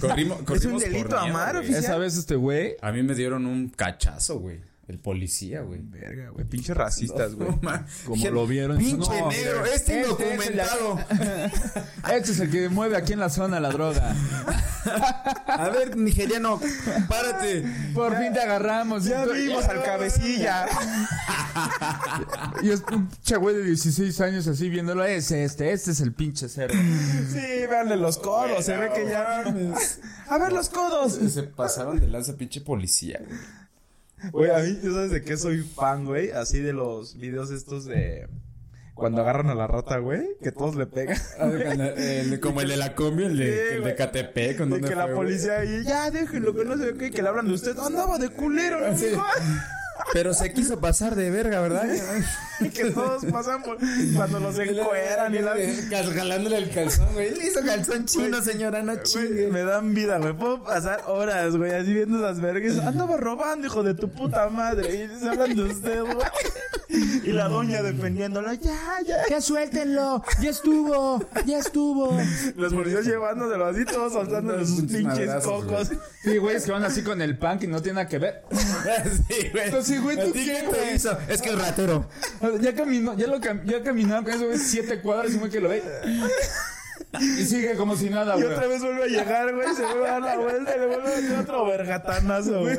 [0.00, 1.84] Corrimos, corrimos delito por miedo, amar, oficial?
[1.84, 4.60] Esa vez este güey A mí me dieron un cachazo, güey.
[4.90, 5.80] El policía, güey.
[5.84, 6.44] Verga, güey.
[6.44, 7.48] Pinches racistas, güey.
[8.04, 8.76] Como lo vieron.
[8.76, 10.98] Pinche No, negro, este este es indocumentado.
[12.12, 14.16] Este es el que mueve aquí en la zona la droga.
[15.46, 16.60] A ver, nigeriano,
[17.08, 17.64] párate.
[17.94, 19.04] Por fin te agarramos.
[19.04, 20.66] Ya tú- vimos al cabecilla.
[22.62, 25.04] Y es un pinche güey de 16 años así viéndolo.
[25.04, 26.74] Es este, este es el pinche cerdo.
[26.74, 28.64] Sí, véanle los codos.
[28.64, 29.44] Se ve que ya.
[30.28, 31.12] A ver los codos.
[31.32, 33.38] Se pasaron de lanza, pinche policía, güey.
[34.32, 36.30] Güey, a mí, ¿tú sabes de qué soy fan, güey?
[36.30, 38.28] Así de los videos estos de.
[38.94, 41.16] Cuando agarran a la rata, güey, que todos le pegan.
[42.42, 43.94] como el de la combi, el Sí, de, el de.
[43.94, 44.58] Catepec.
[44.58, 45.26] ¿con De que la fue, güey?
[45.28, 47.78] policía ahí, ya déjenlo, que no sé qué, que le hablan de usted.
[47.78, 48.96] Andaba de culero, ¿no?
[50.12, 51.86] Pero se quiso pasar de verga, ¿verdad?
[52.74, 53.78] que todos pasan por
[54.14, 55.54] cuando los encueran y la.
[56.14, 57.34] Jalándole el calzón, güey.
[57.34, 59.48] Le hizo calzón chino, señora, no chingue.
[59.48, 60.32] me dan vida, güey.
[60.32, 62.78] Puedo pasar horas, güey, así viendo esas vergas.
[62.78, 65.04] Andaba robando, hijo de tu puta madre.
[65.04, 66.16] Y se hablan de usted, güey.
[67.22, 68.52] Y la doña defendiéndolo.
[68.54, 69.16] Ya, ya.
[69.28, 70.24] Ya suéltenlo.
[70.40, 71.24] Ya estuvo.
[71.46, 72.18] Ya estuvo.
[72.56, 75.90] Los policías llevándoselo así, todos soltándole sus Pinches cocos.
[76.22, 78.42] Sí, güey, es que van así con el pan que no tiene nada que ver.
[79.28, 79.64] Sí, güey.
[79.64, 81.16] Entonces, güey, ¿A ¿tú qué, hizo?
[81.28, 82.06] Es que el ratero.
[82.58, 85.60] Ya caminó, ya lo cam- ya caminaron con eso, güey, siete cuadras y muy que
[85.60, 85.82] lo ve.
[87.20, 88.52] Y sigue como si nada, Y güey.
[88.54, 89.74] otra vez vuelve a llegar, güey.
[89.74, 92.78] Se vuelve a dar la vuelta y le vuelve a meter otro vergatanazo, güey.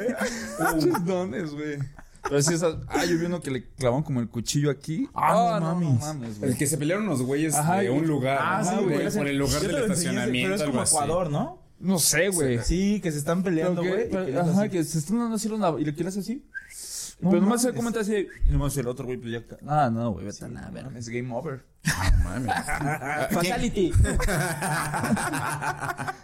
[0.72, 1.78] Pinches dones, güey.
[2.24, 2.76] Pero sí, esas.
[2.88, 5.10] Ah, yo vi uno que le clavaron como el cuchillo aquí.
[5.14, 6.00] Ah, no mames.
[6.00, 6.52] mames, güey.
[6.52, 8.38] El que se pelearon los güeyes Ajá, de y- un lugar.
[8.40, 8.70] Ah, ¿no?
[8.80, 9.12] sí, güey.
[9.12, 10.56] Por el lugar del estacionamiento.
[10.56, 10.84] Pero es como.
[10.84, 11.60] Ecuador, ¿no?
[11.80, 12.60] No sé, güey.
[12.64, 14.08] Sí, que se están peleando, güey.
[14.32, 16.46] y Ajá, que se están dando así una, y le quieres así.
[17.22, 18.28] No pero nomás se comenta así.
[18.48, 19.44] Y nomás el otro, güey, pues ya.
[19.68, 20.98] Ah, no, güey, vete a la verga.
[20.98, 21.64] Es game over.
[21.84, 22.56] No mames.
[23.32, 23.88] Fatality.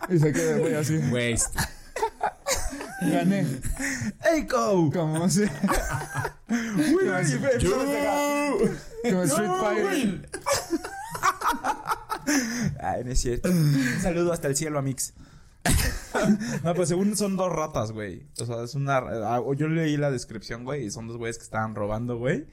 [0.09, 0.97] y se queda, güey, así.
[1.09, 1.35] Güey,
[3.01, 3.45] Gané.
[4.33, 4.89] ¡Eiko!
[4.91, 5.43] Como así.
[6.47, 7.17] Como
[9.23, 10.27] Street Fighter.
[12.81, 13.49] Ay, no es cierto.
[13.49, 15.13] Un saludo hasta el cielo, Amix.
[16.63, 18.23] No, pues según son dos ratas, güey.
[18.39, 18.97] O sea, es una...
[18.97, 22.45] ah, Yo leí la descripción, güey, y son dos güeyes que estaban robando, güey.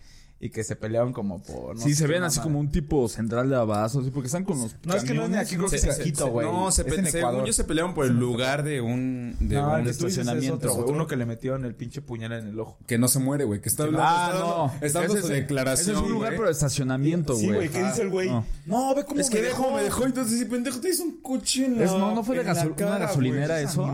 [0.45, 1.75] Y que se peleaban como por...
[1.75, 4.61] no Sí, se ven así como un tipo central de abazo, así, porque están con
[4.61, 4.77] los.
[4.85, 6.47] No, es que no es de aquí, creo que Se- Quito, güey.
[6.47, 9.89] No, se pe- según yo se pelearon por el lugar de un, de No, un
[9.89, 10.57] estacionamiento.
[10.57, 10.91] otro, güey.
[10.95, 12.77] Uno que le metieron el pinche puñal en el ojo.
[12.87, 14.87] que no se muere, güey, que está hablando, Ah, está dando, no.
[14.87, 15.81] está su es- declaración.
[15.81, 16.37] Ese es un lugar, güey.
[16.41, 17.57] pero de estacionamiento, Sí, güey.
[17.57, 18.29] güey, ¿qué dice el güey?
[18.67, 18.95] No.
[18.95, 21.79] Ve cómo Es que dejó, me dejó, entonces sí, pendejo, te hizo un cuchillo en
[21.79, 21.85] la...
[21.87, 23.65] Es- no, no fue de una gasolinera güey.
[23.65, 23.87] eso.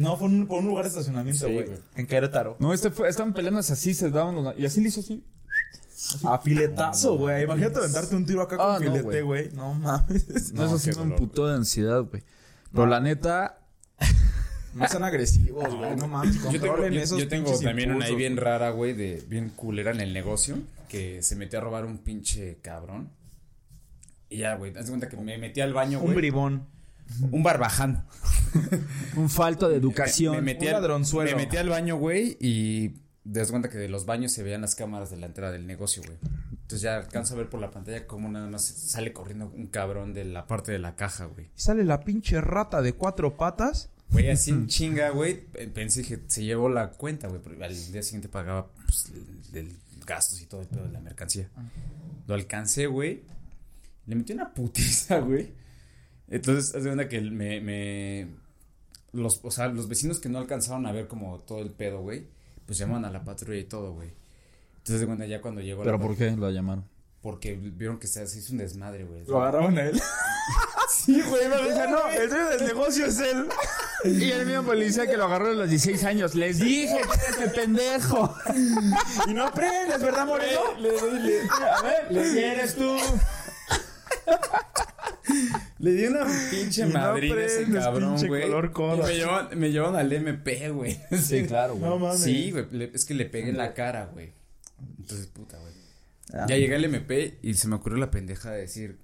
[0.00, 1.64] No, fue por un lugar de estacionamiento, güey.
[1.66, 1.78] güey.
[1.94, 2.56] en Querétaro.
[2.58, 5.22] No, este fue, estaban peleando así, se daban los- Y así le hizo así.
[6.24, 7.44] A filetazo, güey.
[7.44, 9.50] Imagínate aventarte un tiro acá con Ah, no, filete, güey.
[9.54, 10.52] No mames.
[10.52, 12.22] No, eso sí me emputó de ansiedad, güey.
[12.72, 13.58] Pero la neta,
[14.74, 15.96] No sean agresivos, güey.
[15.96, 16.34] No mames.
[16.36, 19.22] Yo tengo, Controlen yo- esos yo tengo pinches también una ahí bien rara, güey, de
[19.28, 20.56] bien culera en el negocio,
[20.88, 23.10] que se metió a robar un pinche cabrón.
[24.30, 26.16] Y ya, güey, haz de cuenta que me metí al baño, Un güey.
[26.16, 26.66] bribón.
[27.30, 28.06] Un barbaján.
[29.16, 30.36] un falto de Me, educación.
[30.36, 31.30] me metí un al, ladronzuelo.
[31.36, 32.94] me metí al baño, güey, y
[33.30, 35.66] te das cuenta que de los baños se veían las cámaras de la entrada del
[35.66, 36.16] negocio, güey.
[36.52, 40.14] Entonces ya alcanzo a ver por la pantalla cómo nada más sale corriendo un cabrón
[40.14, 41.48] de la parte de la caja, güey.
[41.54, 43.90] Sale la pinche rata de cuatro patas.
[44.10, 45.40] Güey, así en chinga, güey.
[45.46, 47.40] Pe- Pensé que se llevó la cuenta, güey.
[47.42, 49.10] Pero al día siguiente pagaba pues,
[49.52, 51.48] el, el gastos y todo el pedo de la mercancía.
[52.26, 53.22] Lo alcancé, güey.
[54.06, 55.52] Le metí una putiza, güey.
[56.28, 58.28] Entonces, haz de cuenta que me, me.
[59.12, 62.26] Los, o sea, los vecinos que no alcanzaron a ver como todo el pedo, güey.
[62.72, 64.14] Pues llaman a la patrulla y todo, güey.
[64.78, 66.88] Entonces, cuenta ya cuando llegó ¿Pero la por qué lo llamaron?
[67.20, 69.26] Porque vieron que se hizo un desmadre, güey.
[69.26, 70.00] Lo agarraban a él.
[70.88, 71.50] Sí, güey.
[71.50, 73.46] me Dice, no, el dueño del negocio es él.
[74.04, 76.34] Y el mismo policía que lo agarró a los 16 años.
[76.34, 78.34] Les dije, este pendejo.
[79.28, 80.60] Y no aprendes, ¿verdad, Moreno?
[80.70, 82.96] A ver, le eres tú.
[85.78, 88.50] Le di una pinche no madrina a ese cabrón, güey.
[88.50, 90.98] me me llevaron al MP, güey.
[91.20, 91.90] Sí, claro, güey.
[91.90, 92.20] No mames.
[92.20, 92.90] Sí, güey.
[92.94, 94.32] Es que le pegué en la cara, güey.
[94.98, 95.72] Entonces, puta, güey.
[96.32, 96.46] Ah.
[96.48, 98.98] Ya llegué al MP y se me ocurrió la pendeja de decir.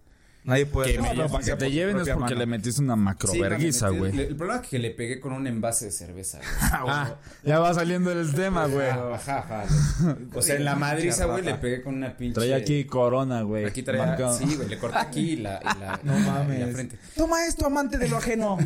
[0.44, 0.92] Nadie puede.
[0.92, 4.18] Que me No, para Que te lleven es porque le metiste una Sí, macroverguiza, güey.
[4.18, 6.48] El problema es que le pegué con un envase de cerveza, güey.
[6.90, 8.88] Ah, ya va saliendo el tema, güey.
[10.34, 12.34] O sea, en la madriza, güey, le pegué con una pinche.
[12.34, 13.64] Trae aquí corona, güey.
[13.66, 14.06] Aquí traía.
[14.06, 14.38] Marcado.
[14.38, 15.60] Sí, güey, le corté aquí y la.
[15.60, 16.72] Y la No y la mames.
[16.72, 16.98] frente.
[17.16, 18.58] Toma esto, amante de lo ajeno.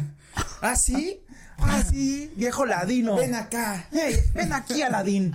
[0.61, 1.21] ¿Ah, sí?
[1.64, 3.16] Ah, sí, viejo ladino.
[3.16, 3.88] Ven acá.
[4.35, 5.35] Ven aquí, Aladín.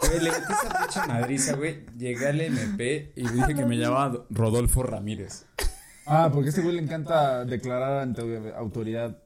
[0.00, 1.86] Güey, le metí esa pinche madriza, güey.
[1.96, 5.46] Llegué al MP y dije que me llamaba Rodolfo Ramírez.
[6.06, 9.16] Ah, porque a este güey le encanta declarar ante autoridad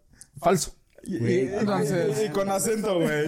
[0.41, 0.78] falso.
[1.07, 3.25] Güey, entonces- Y con acento, güey.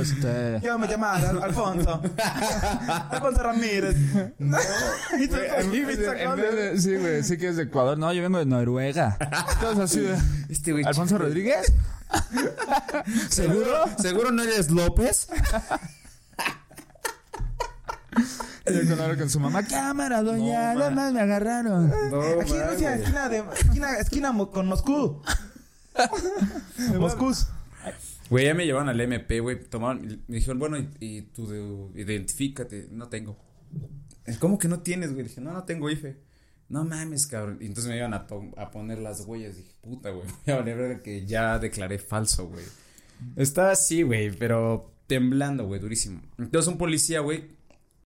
[0.00, 0.60] Este.
[0.62, 2.00] Yo me llamaba Al- Alfonso.
[3.10, 3.94] Alfonso Ramírez.
[5.18, 7.98] Y tú, y me En vez sacando- de- Sí, güey, sí que es de Ecuador.
[7.98, 9.16] No, yo vengo de Noruega.
[9.54, 10.16] Entonces así de.
[10.48, 10.84] Este güey.
[10.84, 11.72] Alfonso Rodríguez.
[13.28, 13.84] ¿Seguro?
[13.98, 15.28] ¿Seguro no eres López?
[18.66, 19.62] Yo con con su mamá.
[19.64, 20.72] Cámara, doña.
[20.72, 21.90] No, nada más me agarraron.
[22.10, 23.44] No, Aquí en Rusia, esquina de.
[23.60, 25.22] Esquina, esquina con Moscú.
[26.98, 27.32] Moscú.
[28.30, 29.62] Güey, ya me llevaron al MP, güey.
[29.64, 32.88] Tomaron, me dijeron, bueno, y, y tú de- identifícate.
[32.90, 33.36] No tengo.
[34.40, 35.24] ¿Cómo que no tienes, güey?
[35.24, 36.16] Dije, no, no tengo IFE.
[36.68, 37.58] No mames, cabrón.
[37.60, 39.56] Y entonces me iban a, poner las huellas.
[39.56, 40.26] Dije, puta, güey.
[40.46, 42.64] Voy a valer que ya declaré falso, güey.
[43.36, 46.22] Estaba así, güey, pero temblando, güey, durísimo.
[46.38, 47.44] Entonces un policía, güey,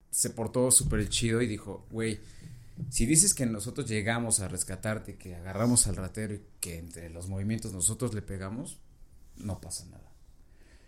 [0.09, 2.19] se portó súper chido y dijo, güey,
[2.89, 7.27] si dices que nosotros llegamos a rescatarte, que agarramos al ratero y que entre los
[7.27, 8.79] movimientos nosotros le pegamos,
[9.37, 10.01] no pasa nada.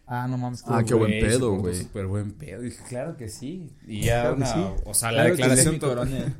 [0.06, 0.64] Ah, no mames.
[0.68, 1.76] Ah, qué buen pedo, güey.
[1.76, 2.62] Súper buen pedo.
[2.62, 3.72] Dije, claro que sí.
[3.88, 4.66] Y ya Claro que una, sí.
[4.86, 6.36] o sea, la Claro declaración coronel.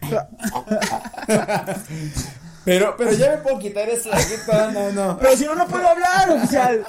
[2.64, 5.18] Pero, pero ya me puedo quitar aquí, todo, no, no.
[5.18, 6.82] Pero si no, no puedo hablar, oficial.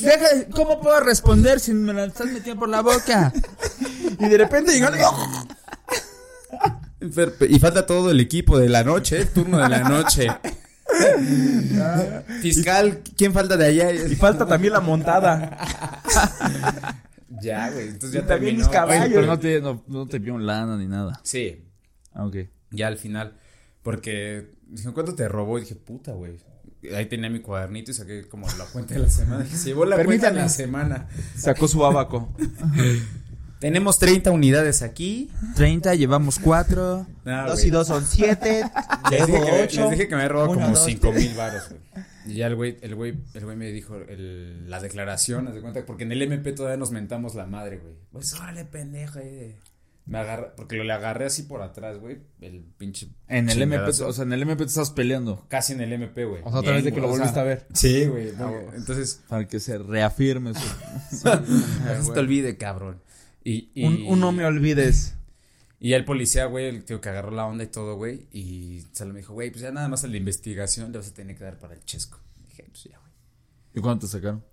[0.00, 3.30] Deja, ¿Cómo puedo responder si me la estás metiendo por la boca?
[4.18, 4.88] Y de repente llegó.
[7.48, 9.26] Y falta todo el equipo de la noche, ¿eh?
[9.26, 10.28] turno de la noche.
[12.42, 13.92] Fiscal, ¿quién falta de allá?
[13.92, 15.58] Y falta también la montada.
[17.40, 19.08] Ya, güey, entonces ya Y también mis caballos.
[19.14, 21.18] Pero no te, no, no te vio lana ni nada.
[21.24, 21.64] Sí,
[22.12, 22.36] Ah, ok.
[22.70, 23.36] ya al final.
[23.82, 25.58] Porque dijeron, ¿cuánto te robó?
[25.58, 26.38] Y dije, puta, güey.
[26.94, 29.42] Ahí tenía mi cuadernito y saqué como la cuenta de la semana.
[29.42, 31.08] Dije, se llevó la cuenta de la semana.
[31.36, 32.32] Sacó su abaco.
[33.62, 35.30] Tenemos 30 unidades aquí.
[35.56, 37.06] 30, llevamos 4.
[37.24, 37.68] Nah, Dos güey.
[37.68, 38.64] y dos son siete.
[39.10, 41.22] Les les dije que me había robado Uno, como dos, 5 tres.
[41.24, 41.80] mil baros, güey.
[42.26, 45.60] Y ya el güey, el güey, el güey me dijo el- la declaración, haz de
[45.60, 47.94] cuenta, porque en el MP todavía nos mentamos la madre, güey.
[48.12, 49.56] Pues órale, pendejo, eh.
[50.04, 52.18] Me agarra, porque lo le agarré así por atrás, güey.
[52.40, 53.08] El pinche.
[53.28, 55.46] En el MP, o sea, en el MP te estás peleando.
[55.48, 56.42] Casi en el MP, güey.
[56.44, 57.66] O sea, otra vez de que lo volviste sea, a ver.
[57.72, 58.32] Sí, güey.
[58.36, 60.60] no, Entonces, Para que se reafirme su.
[61.24, 63.00] no se te olvide, cabrón.
[63.44, 65.14] Y, y, Un, un no me olvides.
[65.84, 68.28] Y ya el policía, güey, el tío que agarró la onda y todo, güey.
[68.30, 71.12] Y solo me dijo, güey, pues ya nada más a la investigación le vas a
[71.14, 72.20] tener que dar para el chesco.
[72.48, 73.10] Dije, pues ya, güey.
[73.74, 74.44] ¿Y cuánto te sacaron?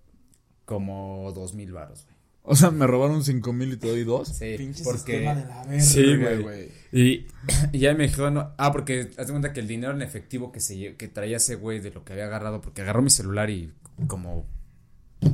[0.64, 2.16] Como dos mil varos, güey.
[2.42, 4.26] O sea, me robaron 5 mil y te doy 2.
[4.26, 5.18] Sí, Pinche porque...
[5.18, 6.42] sistema de la verga, Sí, güey.
[6.42, 6.68] güey.
[6.90, 7.26] Y,
[7.72, 10.50] y ya me dijo, no, ah, porque haz de cuenta que el dinero en efectivo
[10.50, 13.50] que se que traía ese güey de lo que había agarrado, porque agarró mi celular
[13.50, 13.72] y
[14.08, 14.46] como,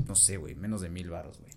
[0.06, 1.52] no sé, güey, menos de mil varos, güey.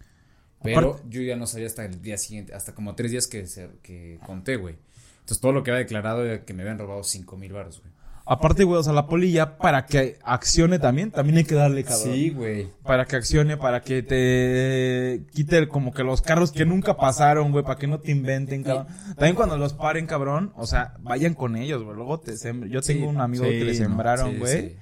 [0.61, 3.45] Pero Aparte- yo ya no sabía hasta el día siguiente, hasta como tres días que,
[3.81, 4.75] que conté, güey.
[5.19, 7.93] Entonces todo lo que había declarado era que me habían robado cinco mil varos, güey.
[8.31, 11.83] Aparte, güey, o sea, la poli ya para que accione también, también hay que darle,
[11.83, 12.13] cabrón.
[12.13, 12.67] Sí, güey.
[12.83, 17.63] Para que accione, para que te quite como que los carros que nunca pasaron, güey,
[17.63, 18.87] para que no te inventen, cabrón.
[19.15, 21.95] También cuando los paren, cabrón, o sea, vayan con ellos, güey.
[21.95, 22.35] Luego te
[22.69, 24.61] Yo tengo un amigo sí, que le no, sembraron, Sí, güey.
[24.69, 24.75] sí.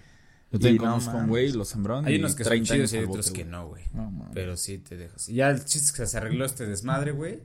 [0.51, 2.05] Yo te conozco no un güey, los sembraron.
[2.05, 3.83] Hay unos que son 30 chidos y hay otros que no, güey.
[3.93, 4.29] No.
[4.33, 5.27] Pero sí te dejas.
[5.27, 7.41] Ya el chiste es que se arregló este desmadre, güey.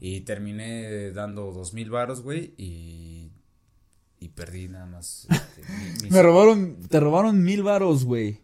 [0.00, 2.54] Y terminé dando dos mil varos, güey.
[2.56, 3.32] Y.
[4.20, 5.26] Y perdí nada más.
[5.30, 8.40] este, mi- mis- Me robaron, te robaron mil varos, güey.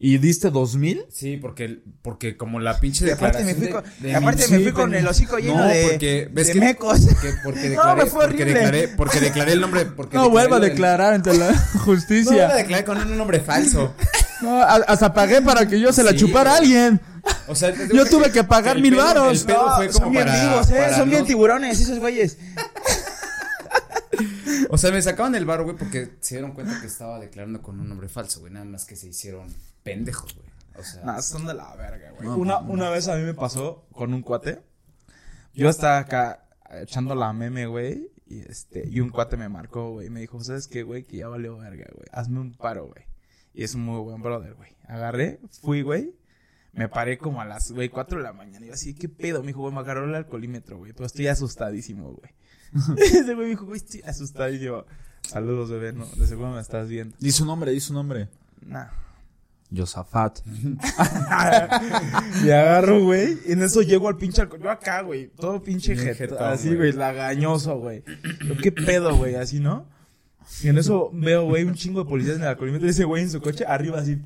[0.00, 1.04] ¿Y diste dos mil?
[1.10, 3.56] Sí, porque, porque como la pinche Y aparte me declaración.
[3.56, 6.28] fui de- con, de aparte mi- me fui con el hocico lleno No, de, porque,
[6.32, 7.00] ves de que- mecos.
[7.00, 8.52] Porque, porque No, me fue porque horrible.
[8.54, 9.86] declaré, porque declaré el nombre.
[9.86, 12.46] Porque No vuelva a del- declarar ante la No, justicia.
[12.46, 13.94] la declaré con un nombre falso.
[14.40, 17.00] No, hasta pagué para que yo se la Sí, chupara a alguien.
[17.48, 19.40] O sea, Yo tuve que pagar el mil pedo- varos.
[19.40, 21.80] El pedo No, fue como son bien para, vivos, eh, para son bien no- tiburones
[21.80, 22.38] esos güeyes.
[24.70, 27.80] O sea, me sacaban el bar, güey, porque se dieron cuenta que estaba declarando con
[27.80, 28.52] un nombre falso, güey.
[28.52, 29.46] Nada más que se hicieron
[29.88, 30.48] pendejos, güey.
[30.76, 32.28] O sea, Nah, son de la verga, güey.
[32.28, 34.60] No, una, no, una vez a mí me pasó con un cuate.
[35.54, 38.10] Yo estaba acá echando la meme, güey.
[38.26, 40.06] Y este, y un cuate me marcó, güey.
[40.06, 41.04] y Me dijo, ¿sabes qué, güey?
[41.04, 42.06] Que ya valió verga, güey.
[42.12, 43.06] Hazme un paro, güey.
[43.54, 44.76] Y es un muy buen brother, güey.
[44.86, 46.14] Agarré, fui, güey.
[46.72, 48.64] Me paré como a las, güey, 4 de la mañana.
[48.64, 49.40] Y yo así, ¿qué pedo?
[49.40, 50.92] Me dijo, güey, me agarró el alcoholímetro, güey.
[50.92, 52.32] Pero estoy asustadísimo, güey.
[52.98, 54.84] Ese güey me dijo, güey, estoy asustadísimo.
[55.22, 57.16] Saludos, bebé, no, de seguro me estás viendo.
[57.18, 58.28] Di su nombre, di su nombre.
[58.60, 58.86] Nah.
[59.74, 60.40] Josafat.
[62.44, 63.38] Y agarro, güey.
[63.46, 64.60] Y en eso llego al pinche alcohol.
[64.62, 65.28] Yo acá, güey.
[65.28, 66.92] Todo pinche Bien jet, jetón, Así, güey.
[66.92, 68.02] Lagañoso, güey.
[68.46, 69.34] Yo, ¿Qué pedo, güey?
[69.34, 69.86] Así, ¿no?
[70.62, 72.86] Y en eso veo, güey, un chingo de policías en el alcoholímetro.
[72.86, 74.18] Y ese güey en su coche arriba así.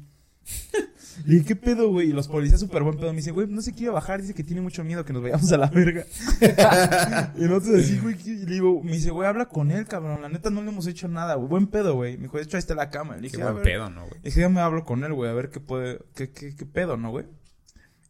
[1.24, 2.10] Dije, ¿qué pedo, güey?
[2.10, 4.44] Y los policías súper buen pedo me dice, güey, no se quiere bajar, dice que
[4.44, 6.04] tiene mucho miedo que nos vayamos a la verga.
[7.36, 8.30] y nosotros así, güey, ¿qué?
[8.30, 10.86] y le digo, me dice, güey, habla con él, cabrón, la neta no le hemos
[10.86, 12.16] hecho nada, güey, buen pedo, güey.
[12.16, 13.16] Me dijo, de hecho, ahí está la cama.
[13.16, 13.64] Le Qué dije, a buen ver.
[13.64, 14.20] pedo, ¿no, güey?
[14.22, 16.96] Dije, ya me hablo con él, güey, a ver qué puede, qué, qué, qué pedo,
[16.96, 17.26] ¿no, güey?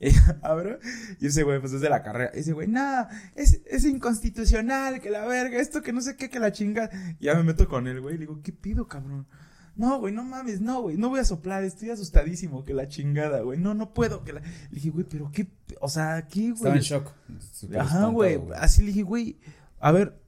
[0.05, 0.11] Y,
[0.43, 0.81] a ver,
[1.21, 2.33] y ese güey, pues es de la carrera.
[2.35, 6.29] Y ese güey, nada, es, es inconstitucional, que la verga, esto que no sé qué,
[6.29, 6.91] que la chinga.
[7.21, 9.29] Y ya me meto con él, güey, y le digo, ¿qué pido, cabrón?
[9.75, 13.41] No, güey, no mames, no, güey, no voy a soplar, estoy asustadísimo, que la chingada,
[13.41, 14.41] güey, no, no puedo, que la...
[14.41, 15.49] Le dije, güey, pero qué,
[15.81, 16.53] o sea, ¿qué, güey?
[16.53, 17.13] Estaba en shock.
[17.79, 18.41] Ajá, güey.
[18.57, 19.39] Así le dije, güey.
[19.81, 20.21] A ver.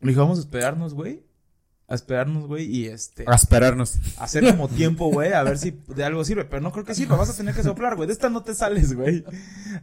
[0.00, 1.22] Le dije, vamos a esperarnos, güey.
[1.86, 2.64] A esperarnos, güey.
[2.64, 3.24] Y este.
[3.26, 3.98] A esperarnos.
[4.18, 5.32] Hacer como tiempo, güey.
[5.32, 6.44] A ver si de algo sirve.
[6.44, 7.16] Pero no creo que sirva.
[7.16, 8.06] Vas a tener que soplar, güey.
[8.06, 9.24] De esta no te sales, güey.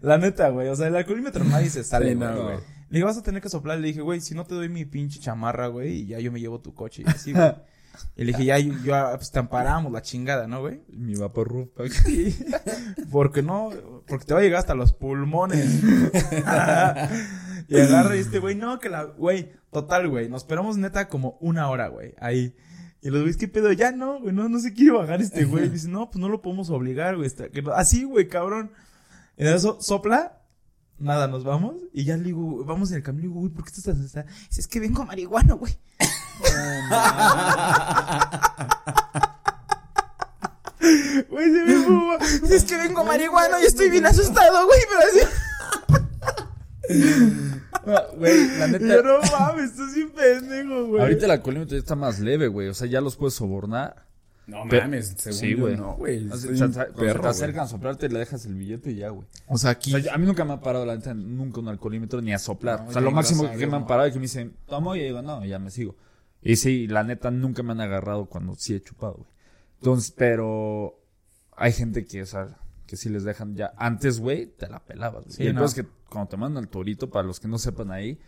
[0.01, 0.67] La neta, güey.
[0.67, 2.57] O sea, el alcoholímetro nadie se sale, Sí, güey.
[2.89, 3.79] Le dije, vas a tener que soplar.
[3.79, 6.01] Le dije, güey, si no te doy mi pinche chamarra, güey.
[6.01, 7.03] Y ya yo me llevo tu coche.
[7.05, 7.55] Y así, güey.
[8.15, 10.81] Y le dije, ya, yo, yo, pues te amparamos la chingada, ¿no, güey?
[10.89, 11.71] Mi vapor
[12.05, 12.37] Sí.
[13.11, 13.71] Porque no,
[14.07, 15.81] porque te va a llegar hasta los pulmones.
[17.67, 21.37] y agarra y este güey, no, que la, güey, total, güey, nos esperamos neta como
[21.41, 22.55] una hora, güey, ahí.
[23.01, 23.71] Y los güeyes, ¿qué pedo?
[23.71, 25.69] Ya no, güey, no, no se quiere bajar este güey.
[25.69, 27.27] Dice, no, pues no lo podemos obligar, güey.
[27.27, 28.71] está- Así, güey, cabrón.
[29.37, 30.41] Y de eso sopla,
[30.97, 31.75] nada, nos vamos.
[31.93, 34.01] Y ya le digo, vamos en el camino, y digo, güey, ¿por qué estás así?
[34.01, 34.25] Dice,
[34.61, 35.77] es que vengo marihuano, güey.
[41.29, 42.17] Güey, se me fuma.
[42.17, 45.19] Dice, es que vengo marihuano y estoy bien asustado, güey, pero así.
[48.17, 48.85] Güey, la neta.
[48.87, 51.01] yo, no mames, estás bien pendejo, güey.
[51.03, 52.67] Ahorita el alcoholímetro ya está más leve, güey.
[52.67, 54.05] O sea, ya los puedes sobornar.
[54.47, 55.77] No Pe- mames, según sí, güey.
[55.77, 56.27] No, güey.
[56.29, 59.27] O sea, perro, te acercan a soplarte, le dejas el billete y ya, güey.
[59.47, 59.93] O sea, aquí.
[59.93, 62.33] O sea, yo- a mí nunca me ha parado, la neta, nunca un alcoholímetro ni
[62.33, 62.81] a soplar.
[62.83, 65.01] No, o sea, lo máximo que me han parado es que me dicen, tomo y
[65.03, 65.95] digo, no, ya me sigo.
[66.45, 69.29] Y sí, la neta, nunca me han agarrado cuando sí he chupado, güey.
[69.79, 70.95] Entonces, pero
[71.57, 73.73] hay gente que, o sea, que sí les dejan ya.
[73.77, 75.23] Antes, güey, te la pelabas.
[75.25, 75.35] güey.
[75.35, 75.61] Sí, y el no.
[75.61, 78.19] peor es que cuando te mandan el torito, para los que no sepan ahí,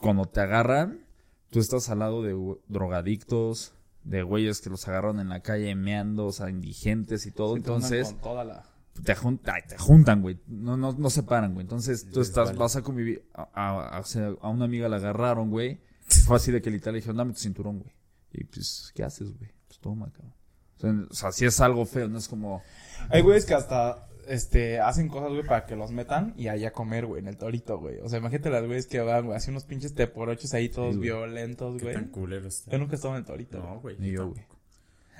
[0.00, 1.06] cuando te agarran,
[1.50, 2.34] tú estás al lado de
[2.66, 7.56] drogadictos, de güeyes que los agarraron en la calle meando, o sea, indigentes y todo.
[7.56, 8.64] Entonces, Con toda la...
[9.04, 10.40] te, juntan, te juntan, güey.
[10.48, 11.62] No, no, no se paran, güey.
[11.62, 12.58] Entonces tú estás, vale.
[12.58, 13.24] vas a convivir.
[13.34, 14.02] A,
[14.40, 15.80] a una amiga la agarraron, güey.
[16.26, 17.92] Fue así de que literal le dijeron, dame tu cinturón, güey.
[18.32, 19.50] Y pues, ¿qué haces, güey?
[19.66, 20.34] Pues toma, cabrón.
[20.76, 22.62] O sea, o sea, sí es algo feo, no es como.
[23.10, 27.06] Hay güeyes que hasta este hacen cosas, güey, para que los metan y allá comer,
[27.06, 27.98] güey, en el torito, güey.
[27.98, 30.98] O sea, imagínate las güeyes que van, güey, así unos pinches teporochos ahí todos Sí,
[30.98, 31.08] güey.
[31.10, 31.94] violentos, Qué güey.
[31.94, 32.70] tan culero está.
[32.70, 33.58] Yo nunca estaba en el torito.
[33.58, 33.96] No, güey.
[33.98, 34.42] Ni yo, güey.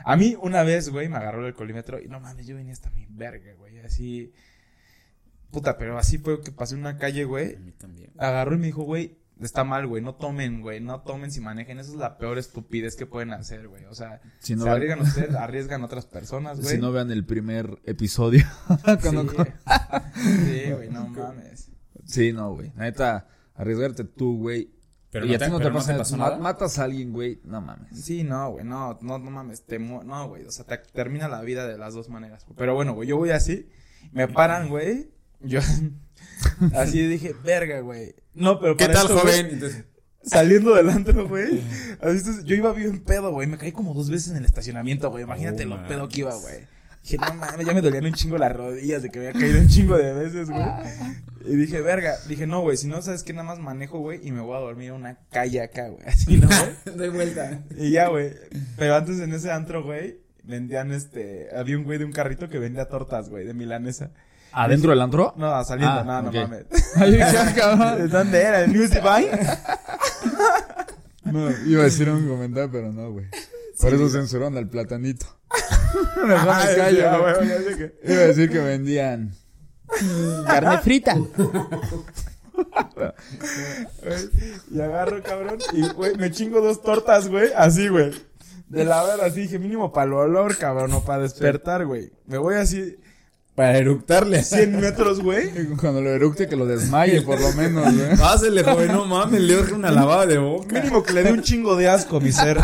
[0.04, 2.88] A mí una vez, güey, me agarró el alcoholímetro y no mames, yo venía hasta
[2.90, 4.32] mi verga, güey, así.
[5.50, 7.56] Puta, pero así fue que pasé en una calle, güey.
[7.56, 8.12] A mí también.
[8.16, 11.78] Agarró y me dijo, güey, está mal, güey, no tomen, güey, no tomen si manejen.
[11.78, 13.84] Esa es la peor estupidez que pueden hacer, güey.
[13.86, 16.74] O sea, Si no, se vean, arriesgan ustedes, arriesgan a otras personas, güey.
[16.76, 18.44] si no vean el primer episodio.
[19.02, 19.24] Cuando-
[20.14, 21.70] Sí, güey, no mames.
[22.04, 22.72] Sí, no, güey.
[22.76, 24.70] Neta, arriesgarte tú, güey.
[25.12, 26.38] Pero y no a te, ti no te pero no pasa, te pasó ma- nada.
[26.38, 27.40] Matas a alguien, güey.
[27.44, 28.04] No mames.
[28.04, 31.40] Sí, no, güey, no, no, no mames, te no, güey, o sea, te termina la
[31.42, 32.46] vida de las dos maneras.
[32.56, 33.68] Pero bueno, güey, yo voy así,
[34.12, 35.60] me paran, güey, yo
[36.74, 38.14] así dije, verga, güey.
[38.34, 39.54] No, pero ¿Qué para tal, esto, güey, joven?
[39.54, 39.84] Entonces,
[40.22, 41.62] Saliendo del antro, güey.
[42.44, 43.46] Yo iba bien pedo, güey.
[43.46, 45.24] Me caí como dos veces en el estacionamiento, güey.
[45.24, 46.58] Imagínate Oh, lo pedo que iba, güey.
[47.02, 49.68] Dije, no mames, ya me dolían un chingo las rodillas de que había caído un
[49.68, 50.62] chingo de veces, güey.
[51.46, 52.14] Y dije, verga.
[52.28, 54.60] Dije, no, güey, si no sabes que nada más manejo, güey, y me voy a
[54.60, 56.02] dormir en una calle acá, güey.
[56.06, 56.96] Así, ¿no, güey?
[56.96, 57.62] doy vuelta.
[57.78, 58.34] Y ya, güey.
[58.76, 61.48] Pero antes en ese antro, güey, vendían este.
[61.56, 64.10] Había un güey de un carrito que vendía tortas, güey, de milanesa.
[64.52, 65.34] ¿Adentro del antro?
[65.36, 66.34] No, saliendo, Ah, no, ok.
[66.34, 66.66] no mames.
[66.96, 68.08] Ay.
[68.08, 68.60] ¿Dónde era?
[68.64, 69.30] ¿El News Divine?
[71.24, 73.26] No, iba a decir un comentario, pero no, güey.
[73.80, 75.26] Por eso censuraron al platanito.
[76.16, 77.48] Mejor me Ay, callo, güey.
[77.76, 79.32] sé Iba a decir que vendían
[80.46, 81.16] carne frita.
[84.70, 88.10] Y agarro, cabrón, y, güey, me chingo dos tortas, güey, así, güey.
[88.68, 92.12] De la verdad, así, dije, mínimo para el olor, cabrón, o para despertar, güey.
[92.26, 92.96] Me voy así,
[93.60, 94.42] Para eructarle.
[94.42, 95.50] 100 metros, güey.
[95.80, 98.16] Cuando lo eructe, que lo desmaye, por lo menos, güey.
[98.18, 100.80] Pásele, joven, no mames, le doy una lavada de boca.
[100.80, 102.56] Mínimo que le dé un chingo de asco a mi ser.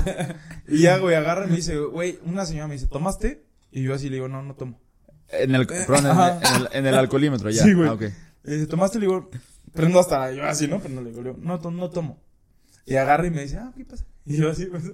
[0.66, 3.44] Y ya, güey, agarra y me dice, güey, una señora me dice, ¿tomaste?
[3.70, 4.80] Y yo así le digo, no, no tomo.
[5.28, 7.62] En el, perdón, en, en el, en el alcoholímetro, ya.
[7.62, 7.90] Sí, güey.
[7.90, 8.02] Ah, ok.
[8.46, 8.98] Y dice, ¿tomaste?
[8.98, 9.28] Le digo,
[9.74, 10.80] prendo hasta yo así, ¿no?
[10.80, 12.22] Pero no le digo, le digo, no, no tomo.
[12.86, 14.06] Y agarra y me dice, ah, ¿qué pasa?
[14.26, 14.84] Y yo así, pues,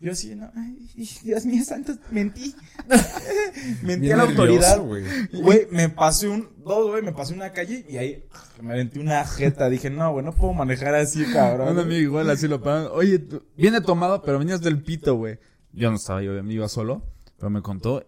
[0.00, 0.76] yo así, no, ay,
[1.22, 2.54] Dios mío santo, mentí.
[3.82, 4.78] mentí Bien a la autoridad.
[4.78, 5.04] nervioso, güey.
[5.42, 8.24] Güey, me pasé un, dos, güey, me pasé una calle y ahí
[8.60, 9.68] me aventé una jeta.
[9.70, 11.68] Dije, no, güey, no puedo manejar así, cabrón.
[11.68, 12.88] Un amigo igual así lo pagan.
[12.92, 15.38] Oye, tú- viene tomado, pero venías del pito, güey.
[15.72, 17.02] Yo no estaba, yo iba solo,
[17.38, 18.04] pero me contó.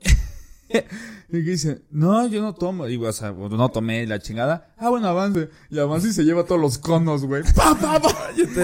[1.31, 2.87] Y que dice, no, yo no tomo.
[2.87, 4.73] Digo, o sea, no tomé la chingada.
[4.77, 5.49] Ah, bueno, avance.
[5.71, 7.43] Y avanza y se lleva todos los conos, güey.
[7.57, 8.11] ¡Pa, pa, pa!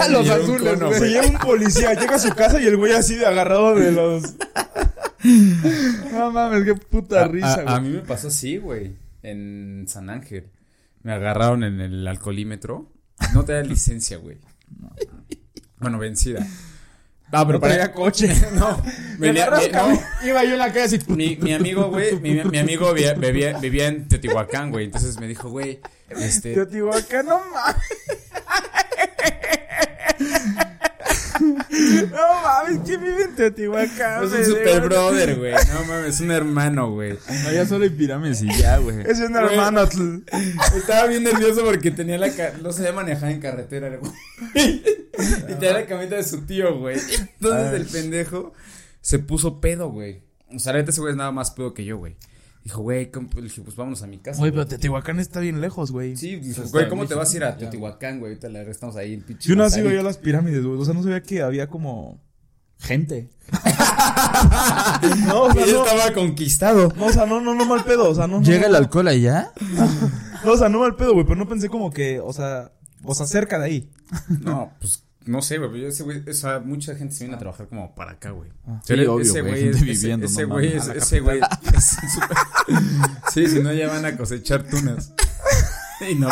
[0.01, 0.99] A los azules, cono, güey.
[0.99, 3.91] Se lleva un policía, llega a su casa y el güey así de agarrado de
[3.91, 4.23] los.
[6.11, 7.91] No mames, qué puta A- risa, a, a güey.
[7.91, 8.95] mí me pasó así, güey.
[9.21, 10.49] En San Ángel.
[11.03, 12.91] Me agarraron en el alcoholímetro.
[13.33, 14.39] No te da licencia, güey.
[15.79, 16.45] Bueno, vencida.
[17.31, 18.29] Ah, pero para coche.
[18.53, 18.81] No,
[19.17, 20.99] venía, mi, no, Iba yo en la calle así.
[21.07, 24.85] mi, mi amigo, güey, mi, mi amigo vivía, vivía, vivía en Teotihuacán, güey.
[24.85, 25.79] Entonces me dijo, güey,
[26.09, 27.81] este, Teotihuacán, no mames.
[31.39, 34.23] No mames, ¿quién vive en Teotihuacán?
[34.23, 35.53] es un super brother, güey.
[35.53, 37.17] No mames, es un hermano, güey.
[37.43, 39.01] No, ya solo hay pirámides y ya, güey.
[39.01, 39.83] Es un hermano.
[40.75, 42.29] Estaba bien nervioso porque tenía la
[42.61, 44.11] no sabía manejar en carretera, güey.
[44.55, 46.97] y tenía la camioneta de su tío, güey.
[46.99, 48.53] Entonces el pendejo
[49.01, 50.23] se puso pedo, güey.
[50.53, 52.15] O sea, neta ese güey es nada más pedo que yo, güey.
[52.63, 54.39] Dijo, güey, le pues vámonos a mi casa.
[54.39, 56.15] Güey, pero Teotihuacán está bien lejos, güey.
[56.15, 57.57] Sí, dijo, güey, ¿cómo te vas a ir a.
[57.57, 58.33] Teotihuacán, güey?
[58.33, 59.49] Ahorita la estamos ahí en pinche.
[59.49, 59.97] Yo no sigo Mazarik.
[59.99, 60.79] yo las pirámides, güey.
[60.79, 62.21] O sea, no sabía que había como.
[62.77, 63.29] Gente.
[65.25, 65.85] No, o sea, yo no.
[65.85, 66.93] estaba conquistado.
[66.95, 68.09] No, o sea, no, no, no mal pedo.
[68.09, 68.39] O sea, no.
[68.39, 69.51] no, ¿Llega no, el alcohol allá?
[70.43, 71.23] No, o sea, no mal pedo, güey.
[71.23, 72.71] Pero no pensé como que, o sea,
[73.03, 73.91] o sea, cerca de ahí.
[74.41, 75.69] No, pues no sé, güey.
[75.71, 78.31] pero yo ese güey, o sea, mucha gente se viene a trabajar como para acá,
[78.31, 78.49] güey.
[78.49, 78.55] sí,
[78.87, 81.39] Pero obvio, ese güey, es- viviendo, ese güey, es- ese güey,
[81.75, 81.97] es
[83.33, 85.13] Sí, si no ya van a cosechar tunas.
[86.09, 86.29] Y no,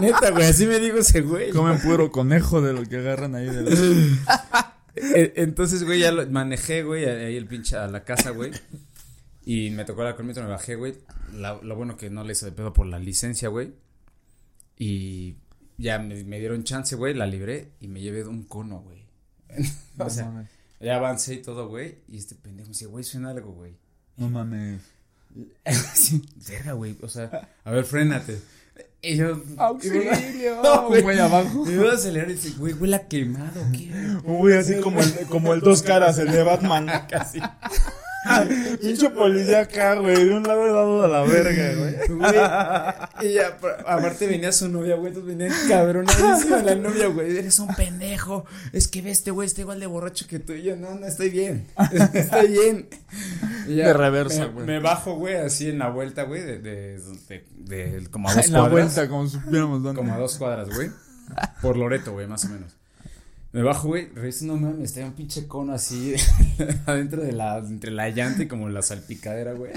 [0.00, 1.50] neta, güey, así me dijo ese güey.
[1.50, 4.74] Comen puro conejo de lo que agarran ahí de la...
[4.96, 8.52] Eh, Entonces, güey, ya lo manejé, güey, ahí el pinche a la casa, güey.
[9.44, 10.94] Y me tocó la colmito, me bajé, güey.
[11.34, 13.74] La- Lo bueno que no le hice de pedo por la licencia, güey.
[14.78, 15.34] Y
[15.78, 19.04] ya me, me dieron chance, güey, la libré y me llevé de un cono, güey.
[19.98, 20.48] o sea,
[20.80, 21.98] ya avancé y todo, güey.
[22.08, 23.76] Y este pendejo me dice, güey, suena algo, güey.
[24.16, 24.80] No mames.
[25.94, 26.96] Sí, verga, güey.
[27.02, 28.40] O sea, a ver, frénate.
[29.02, 29.42] Y yo.
[29.58, 30.12] ¡Auxilio!
[30.62, 31.02] No, güey.
[31.02, 31.64] güey abajo.
[31.64, 33.90] Me iba a acelerar y dice, güey, huele a quemado, ¿qué?
[34.22, 36.88] Güey así como el, como el dos caras, el de Batman.
[37.08, 37.40] Casi.
[38.80, 40.24] Pinche policía acá, güey.
[40.24, 41.94] De un lado dado a la verga, güey.
[43.22, 43.56] Y ya,
[43.86, 48.88] aparte venía su novia, güey, entonces venía cabronadísima la novia, güey, eres un pendejo, es
[48.88, 51.30] que ve este güey, está igual de borracho que tú, y yo, no, no, estoy
[51.30, 51.66] bien,
[52.14, 52.88] estoy bien.
[53.68, 54.66] Y De reversa, güey.
[54.66, 56.98] Me bajo, güey, así en la vuelta, güey, de, de,
[57.28, 58.72] de, de- como a dos En la cuadras.
[58.94, 60.00] vuelta, como supiéramos dónde.
[60.00, 60.90] Como a dos cuadras, güey,
[61.62, 62.76] por Loreto, güey, más o menos.
[63.54, 66.12] Me bajo, güey, reviso, no mames, está un pinche cono así
[66.86, 69.70] adentro de la, entre la llanta y como la salpicadera, güey.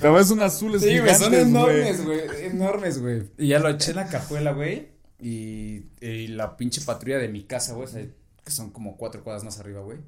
[0.00, 2.20] Pero ves un azul Sí, güey, son enormes, güey.
[2.44, 3.24] Enormes, güey.
[3.36, 4.88] Y ya lo eché en la cajuela, güey.
[5.20, 7.84] Y, y la pinche patrulla de mi casa, güey.
[7.84, 9.98] o sea, que son como cuatro cuadras más arriba, güey.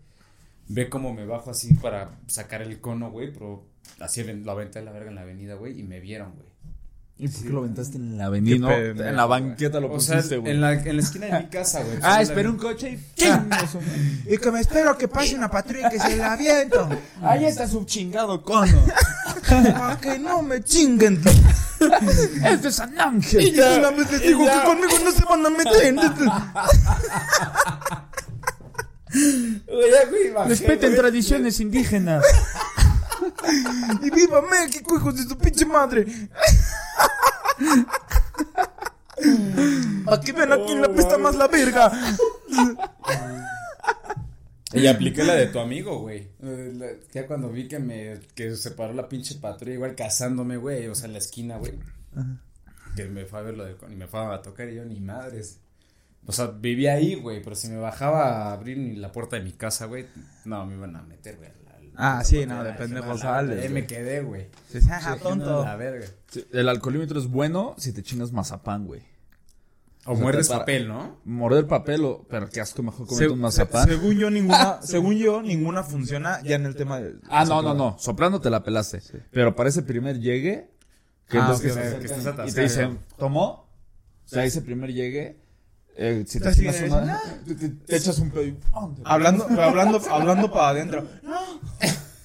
[0.69, 3.31] Ve cómo me bajo así para sacar el cono, güey.
[3.35, 3.67] Pero
[4.01, 5.79] así lo lo aventé a la verga en la avenida, güey.
[5.79, 6.49] Y me vieron, güey.
[7.21, 8.59] ¿Y por qué lo aventaste en la avenida?
[8.59, 10.53] No, en la banqueta lo pusiste, güey.
[10.53, 11.99] en la, en la esquina de mi casa, güey.
[12.01, 13.77] Ah, espera la- un coche y ¡chingas!
[14.27, 16.89] Y que me espero que pase una patrulla y que se la aviento.
[17.23, 18.85] Ahí está su chingado cono.
[19.49, 21.21] Para que no me chinguen.
[22.45, 23.41] ¡Este es San Ángel!
[23.43, 25.95] Y ya una vez les digo que conmigo no se van a meter.
[29.67, 32.25] Güey, ya, güey, bajé, Respeten tradiciones indígenas.
[34.03, 36.07] Y viva México, hijos de su pinche madre.
[40.07, 41.91] ¿A qué ven a quién le apesta más la verga?
[44.73, 46.29] Y apliqué la de tu amigo, güey.
[47.13, 50.95] Ya cuando vi que me, que se paró la pinche patrulla, igual cazándome, güey, o
[50.95, 51.75] sea, en la esquina, güey.
[52.95, 55.01] Que me fue a ver lo de, y me fue a tocar y yo, ni
[55.01, 55.61] madres.
[56.27, 59.43] O sea, vivía ahí, güey, pero si me bajaba a abrir ni la puerta de
[59.43, 60.07] mi casa, güey,
[60.45, 61.51] no, me iban a meter, güey.
[62.01, 63.83] Ah, sí, no, de pendejo al- sales, Ahí güey.
[63.83, 64.47] me quedé, güey.
[64.71, 64.79] Sí,
[65.21, 65.65] tonto.
[65.65, 66.07] La verga.
[66.53, 69.03] El alcoholímetro es bueno si te chingas mazapán, güey.
[70.07, 71.19] O sea, muerdes para- papel, ¿no?
[71.25, 72.25] Morder papel o...
[72.31, 73.89] Pero qué asco, mejor comerte Se- un mazapán.
[73.89, 77.17] según yo, ninguna, según yo, ninguna funciona ya en el tema de.
[77.29, 77.97] Ah, no, no, no.
[77.99, 79.03] Soplando te la pelaste.
[79.33, 80.71] Pero para ese primer llegue...
[81.29, 83.45] Que Ah, entonces que, que estés y te dicen, ¿tomó?
[83.51, 83.69] O
[84.25, 85.41] sea, ese primer llegue...
[86.01, 87.21] Eh, si te de- una...
[87.45, 88.57] Te, te- te echas un pedo y...
[88.73, 89.03] ¡ándale!
[89.05, 91.09] Hablando, pero hablando, hablando para adentro.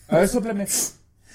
[0.08, 0.68] A ver, sopleme.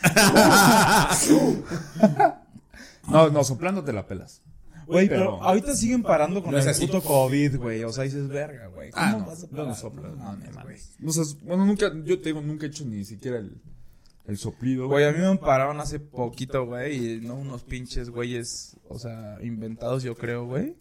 [3.09, 4.43] no, no, soplando te la pelas.
[4.87, 7.85] Güey, Pero- pero ahorita siguen parando con No el puto COVID, güey.
[7.85, 8.91] O sea, dices, verga, güey.
[8.91, 9.67] ¿Cómo Ah, no, vas a parar?
[9.67, 10.09] no soplo.
[10.09, 10.77] No, mames, no güey.
[11.01, 11.13] No
[11.43, 13.61] bueno, nunca, yo te digo, nunca he hecho ni siquiera el,
[14.27, 18.77] el soplido, Güey, a mí me pararon hace poquito, güey, y no unos pinches güeyes,
[18.89, 20.75] o sea, inventados, yo creo, güey.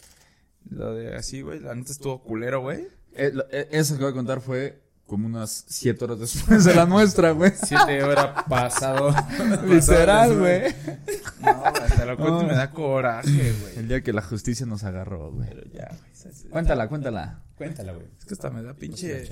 [0.70, 2.88] Lo de así, güey, la neta estuvo culero, güey.
[3.13, 6.86] Eh, eh, eso que voy a contar fue como unas siete horas después de la
[6.86, 7.51] nuestra, güey.
[7.55, 9.13] Siete horas pasado.
[9.65, 10.76] Literal, güey.
[11.41, 13.78] No, güey, te lo cuento y me da coraje, güey.
[13.78, 15.49] El día que la justicia nos agarró, güey.
[15.49, 16.51] Pero ya, güey.
[16.51, 17.43] Cuéntala, cuéntala.
[17.55, 18.07] Cuéntala, güey.
[18.20, 19.28] Es que hasta me da pinche.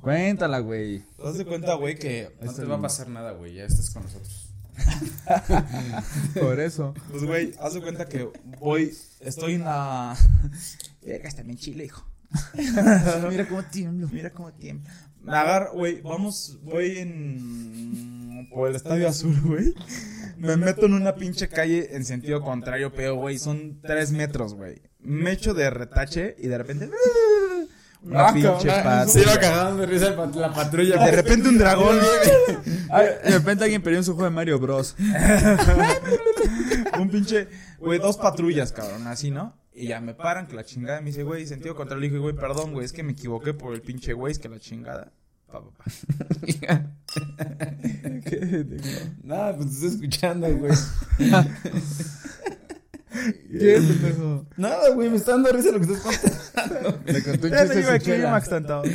[0.00, 1.00] Cuéntala, güey.
[1.16, 2.36] ¿Te das de cuenta, güey, que.
[2.40, 3.54] No te va a pasar nada, güey.
[3.54, 4.41] Ya estás con nosotros.
[6.40, 6.94] Por eso.
[7.10, 8.92] Pues, güey, haz de cuenta que voy.
[9.20, 10.16] Estoy en la.
[11.02, 12.06] Verga, está en Chile, hijo.
[13.28, 14.08] Mira cómo tiemblo.
[14.10, 14.90] Mira cómo tiembla.
[15.22, 18.48] Me agarro, güey, vamos, voy en.
[18.50, 19.74] Por el Estadio Azul, güey.
[20.36, 24.82] Me meto en una pinche calle en sentido contrario, pero, güey, son tres metros, güey.
[24.98, 26.90] Me echo de retache y de repente.
[28.04, 29.06] Una pinche patrulla.
[29.08, 31.04] Se iba cagando de risa el pat- la patrulla.
[31.04, 31.98] De repente un dragón.
[32.90, 34.96] Ay, de repente alguien perdió en su juego de Mario Bros.
[36.98, 37.48] un pinche,
[37.78, 39.56] güey, dos patrullas, cabrón, así, ¿no?
[39.74, 41.00] Y ya me paran, que la chingada.
[41.00, 42.02] Me dice, güey, sentido contrario.
[42.02, 44.48] Le dije, güey, perdón, güey, es que me equivoqué por el pinche güey, es que
[44.50, 45.12] la chingada.
[45.50, 45.84] Pa, pa, pa.
[49.22, 50.72] Nada, pues te estoy escuchando, güey.
[53.50, 54.46] ¿Qué, pendejo?
[54.56, 57.02] Nada, güey, me está dando risa lo que estás contando.
[57.04, 58.30] Le contó un Ya chiste chela.
[58.30, 58.82] Max Tantado.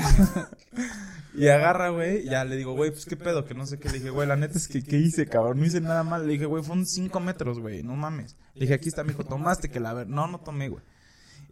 [1.37, 3.89] Y agarra, güey, ya le digo, güey, pues qué pedo, que no sé qué.
[3.89, 5.59] Le dije, güey, la neta es que, ¿qué hice, cabrón?
[5.59, 6.25] No hice nada mal.
[6.25, 8.35] Le dije, güey, fueron cinco metros, güey, no mames.
[8.55, 10.07] Le dije, aquí está, mi hijo, tomaste que la ver.
[10.07, 10.81] No, no tomé, güey.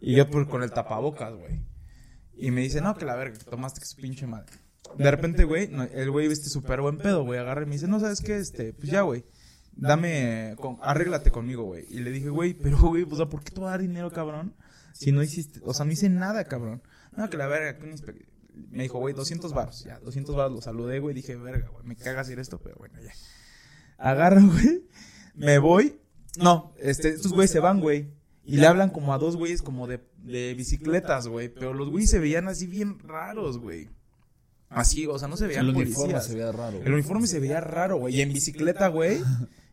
[0.00, 1.60] Y yo pues, con el tapabocas, güey.
[2.36, 4.52] Y me dice, no, que la verga, que tomaste que su pinche madre.
[4.98, 7.38] De repente, güey, no, el güey viste súper buen pedo, güey.
[7.38, 8.38] Agarra y me dice, no, ¿sabes qué?
[8.38, 9.24] Este, pues ya, güey.
[9.76, 11.84] Dame, con- arréglate conmigo, güey.
[11.90, 14.10] Y le dije, güey, pero, güey, o sea, ¿por qué te voy a dar dinero,
[14.10, 14.54] cabrón?
[14.92, 16.82] Si no hiciste, o sea, no hice nada, cabrón.
[17.16, 17.94] No, que la verga, que un
[18.70, 19.84] Me dijo, güey, 200 baros.
[19.84, 21.14] Ya, 200 baros lo saludé, güey.
[21.14, 23.12] Dije, verga, güey, me caga hacer esto, pero bueno, ya.
[23.98, 24.84] Agarra, güey.
[25.34, 25.98] Me voy.
[26.38, 28.08] No, este, estos güeyes se van, güey.
[28.44, 31.48] Y le hablan como a dos güeyes como de, de bicicletas, güey.
[31.48, 33.88] Pero los güeyes se veían así bien raros, güey.
[34.68, 36.26] Así, o sea, no se veían El uniforme policías.
[36.26, 36.80] se veía raro.
[36.82, 38.14] El uniforme se veía raro, güey.
[38.16, 39.20] Y en bicicleta, güey,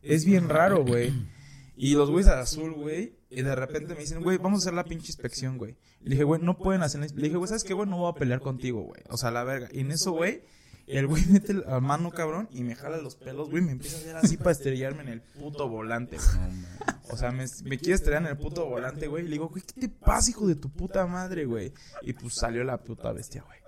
[0.03, 1.13] es bien raro, güey.
[1.75, 3.17] Y los güeyes azul, güey.
[3.31, 5.75] Y de repente me dicen, güey, vamos a hacer la pinche inspección, güey.
[6.01, 7.15] Y le dije, güey, no pueden hacer la ins-".
[7.15, 7.89] Le dije, güey, ¿sabes qué, güey?
[7.89, 9.01] No voy a pelear contigo, güey.
[9.09, 9.69] O sea, la verga.
[9.71, 10.43] Y en eso, güey,
[10.85, 13.63] el güey mete la mano, cabrón, y me jala los pelos, güey.
[13.63, 16.63] Me empieza a hacer así para estrellarme en el puto volante, güey.
[17.09, 19.23] O sea, me, me quiere estrellar en el puto volante, güey.
[19.23, 21.73] Y le digo, güey, ¿qué te pasa, hijo de tu puta madre, güey?
[22.03, 23.59] Y pues salió la puta bestia, güey.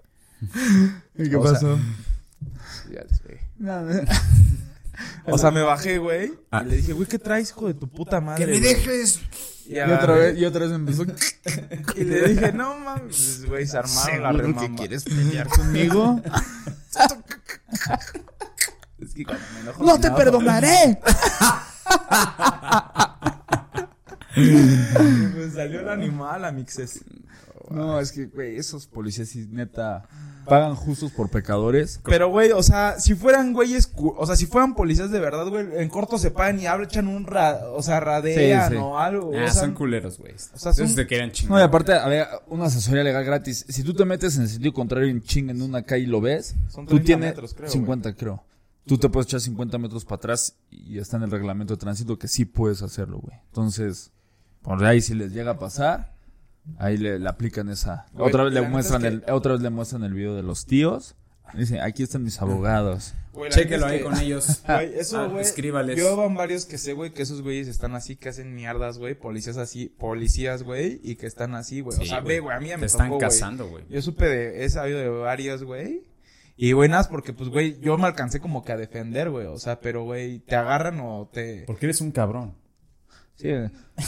[1.18, 1.80] ¿Y qué O sea, pasó?
[2.92, 3.40] Ya despegué.
[5.26, 6.34] O sea, me bajé, güey.
[6.62, 8.46] Y le dije, güey, ¿qué traes, hijo de tu puta madre?
[8.46, 9.20] güey?" dejes!
[9.68, 11.04] Y, Y otra vez, y otra vez empezó.
[11.96, 14.62] Y le dije, no mames, güey, se armaron la ¿Seguro remamba.
[14.68, 16.22] que quieres pelear conmigo?
[18.98, 21.00] Es que cuando me enojo, ¡No me te perdonaré!
[24.36, 27.04] Pues salió el animal, amixes.
[27.70, 30.08] No, es que, güey, esos policías neta,
[30.46, 32.00] pagan justos por pecadores.
[32.06, 35.66] Pero, güey, o sea, si fueran güeyes, o sea, si fueran policías de verdad, güey,
[35.78, 38.82] en corto se paran y hablan, echan un, ra o sea, radean Sí, sí.
[38.82, 39.32] o algo.
[39.36, 40.34] Ah, o sea, son culeros, güey.
[40.34, 41.52] o sea, son- Esos te querían chingar.
[41.54, 43.66] No, y aparte, había una asesoría legal gratis.
[43.68, 46.22] Si tú te metes en el sentido contrario en ching en una calle y lo
[46.22, 48.44] ves, Son tú 30 tienes metros, creo, 50, creo.
[48.88, 52.20] Tú te puedes echar 50 metros para atrás y está en el reglamento de tránsito
[52.20, 53.36] que sí puedes hacerlo, güey.
[53.48, 54.12] Entonces,
[54.62, 56.14] por ahí si les llega a pasar,
[56.78, 58.06] ahí le, le aplican esa.
[58.14, 60.66] Güey, otra vez le muestran es el, otra vez le muestran el video de los
[60.66, 61.16] tíos.
[61.54, 63.14] Dicen, aquí están mis abogados.
[63.32, 64.62] güey, Chéquelo ahí es que- con ellos.
[64.68, 65.42] Güey, eso, Ah, güey.
[65.42, 65.96] escríbales.
[65.98, 69.14] Yo van varios que sé, güey, que esos güeyes están así, que hacen mierdas, güey.
[69.14, 71.98] Policías así, policías, güey, y que están así, güey.
[71.98, 72.36] o Sí, sea, güey.
[72.38, 73.30] ve, güey, a mí ya me Te están tocó, güey.
[73.30, 73.86] cazando, güey.
[73.90, 76.02] Yo supe de, he sabido de varios, güey.
[76.58, 79.46] Y buenas porque, pues, güey, yo me alcancé como que a defender, güey.
[79.46, 81.64] O sea, pero, güey, te agarran o te...
[81.68, 82.56] Porque eres un cabrón.
[83.36, 83.50] Sí,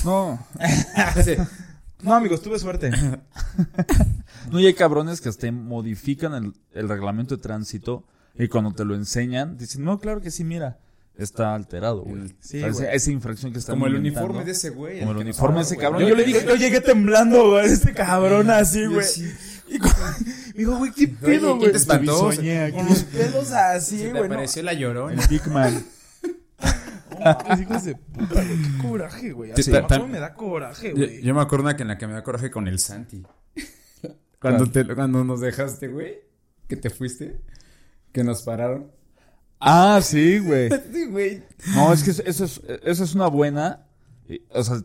[0.06, 0.40] no.
[2.04, 2.92] No, amigos, tuve suerte.
[4.52, 8.06] No, y hay cabrones que hasta modifican el, el reglamento de tránsito
[8.38, 10.80] y cuando te lo enseñan, dicen, no, claro que sí, mira,
[11.18, 12.34] está alterado, güey.
[12.40, 12.96] Sí, O sea, esa- güey.
[12.96, 15.00] esa infracción que está Como el uniforme de ese güey.
[15.00, 15.84] Como el uniforme de ese güey.
[15.86, 16.02] cabrón.
[16.04, 19.06] Yo, Yo le dije, yo llegué temblando, güey, este cabrón así, güey.
[19.06, 19.30] sí.
[19.68, 19.80] Y
[20.58, 21.72] digo, güey, qué pedo, ¿quién güey.
[21.72, 22.30] te espantó?
[22.74, 24.14] Con los pelos así, güey.
[24.14, 24.24] no.
[24.24, 25.22] apareció la llorona.
[25.22, 25.84] El Big Man.
[27.62, 29.52] Hijos de puta, güey, qué coraje, güey.
[29.56, 31.22] Sí, Así, ta- ta- ¿cómo me da coraje, Yo, güey?
[31.22, 33.24] yo me acuerdo que en la que me da coraje con el Santi.
[34.40, 36.20] Cuando, te, cuando nos dejaste, güey,
[36.68, 37.42] que te fuiste,
[38.12, 38.92] que nos pararon.
[39.60, 40.70] Ah, sí, güey.
[40.94, 41.44] Sí, güey.
[41.74, 43.88] No, es que eso es, eso es una buena,
[44.52, 44.82] o sea,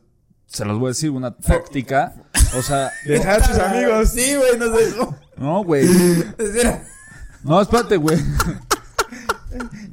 [0.46, 2.14] se los voy a decir, una táctica.
[2.56, 4.08] O sea, Dejar a tus amigos.
[4.10, 5.16] Sí, güey, nos dejó.
[5.36, 5.86] no, güey.
[7.44, 8.18] No, espérate, güey.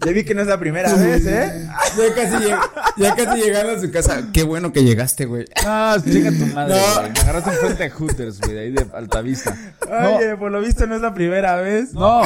[0.05, 1.67] Ya vi que no es la primera vez, ¿eh?
[1.97, 4.23] Ya casi, lleg- ya casi llegando a su casa.
[4.33, 5.45] Qué bueno que llegaste, güey.
[5.65, 6.99] Ah, chica tu madre, No.
[7.01, 7.11] güey.
[7.11, 9.55] Me agarraste enfrente de Hooters, güey, de ahí de Altavista.
[9.89, 11.93] No, Oye, por lo visto no es la primera vez.
[11.93, 12.21] no.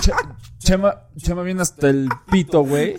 [0.00, 0.12] Che-
[0.58, 2.98] Chema, Chema viene hasta el pito, güey.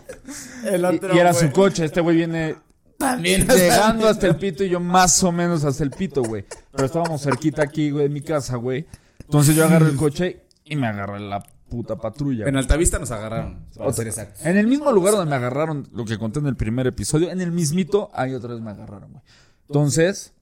[0.66, 0.82] El
[1.12, 1.84] Y, y era su coche.
[1.86, 2.56] Este güey viene
[2.98, 3.46] También.
[3.48, 6.46] llegando hasta el pito y yo más o menos hasta el pito, güey.
[6.72, 8.86] Pero estábamos cerquita aquí, güey, de mi casa, güey.
[9.20, 12.48] Entonces yo agarré el coche y me agarré la puta patrulla.
[12.48, 12.56] En.
[12.56, 13.66] Altavista nos agarraron.
[13.78, 14.46] Para ser exactos.
[14.46, 17.42] En el mismo lugar donde me agarraron, lo que conté en el primer episodio, en
[17.42, 19.24] el mismito, ahí otra vez me agarraron, güey.
[19.68, 20.34] Entonces,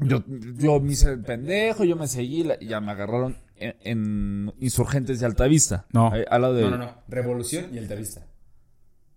[0.00, 0.22] yo,
[0.56, 4.52] yo me hice el pendejo, yo me seguí la- y ya me agarraron en, en
[4.60, 5.86] Insurgentes de Altavista.
[5.92, 6.12] No.
[6.12, 6.94] Ahí, al lado de, No, no, no.
[7.08, 8.26] Revolución y Altavista.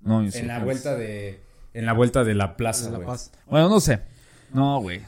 [0.02, 0.58] no, En Insurgentes.
[0.58, 1.40] la vuelta de.
[1.74, 3.00] En la vuelta de la plaza, La.
[3.04, 3.32] Paz.
[3.50, 4.02] Bueno, no sé.
[4.54, 5.02] No, güey.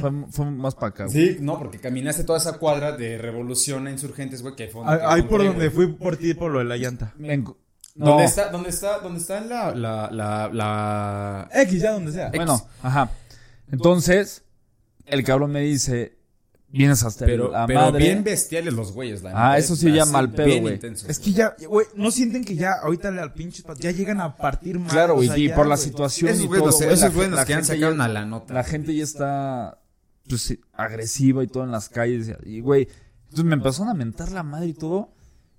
[0.00, 1.28] Fue, fue más para acá, güey.
[1.34, 5.22] Sí, no, porque caminaste toda esa cuadra de Revolución a Insurgentes, güey, que fue Ahí
[5.22, 7.14] por donde fui por ti, por lo de la llanta.
[7.18, 7.56] Enco-
[7.94, 8.06] no.
[8.06, 11.48] ¿Dónde está, dónde está, dónde está la, la, la, la...
[11.62, 12.30] X, ya donde sea.
[12.34, 13.10] Bueno, ajá.
[13.70, 14.44] Entonces,
[15.06, 16.18] el cabrón me dice,
[16.72, 18.02] vienes hasta Pero, la pero madre.
[18.04, 20.80] bien bestiales los güeyes, la Ah, eso eh, sí ya mal pedo, güey.
[21.06, 24.78] Es que ya, güey, no sienten que ya ahorita al pinche ya llegan a partir
[24.78, 24.90] más.
[24.92, 27.44] Claro, güey, o sea, y por la situación Esos y todo, los- esos güeyes los
[27.44, 28.54] que han ya- a la nota.
[28.54, 29.78] La gente ya está
[30.28, 32.32] pues, agresiva y todo en las calles.
[32.44, 32.88] Y, güey,
[33.24, 35.12] entonces me empezaron a mentar la madre y todo.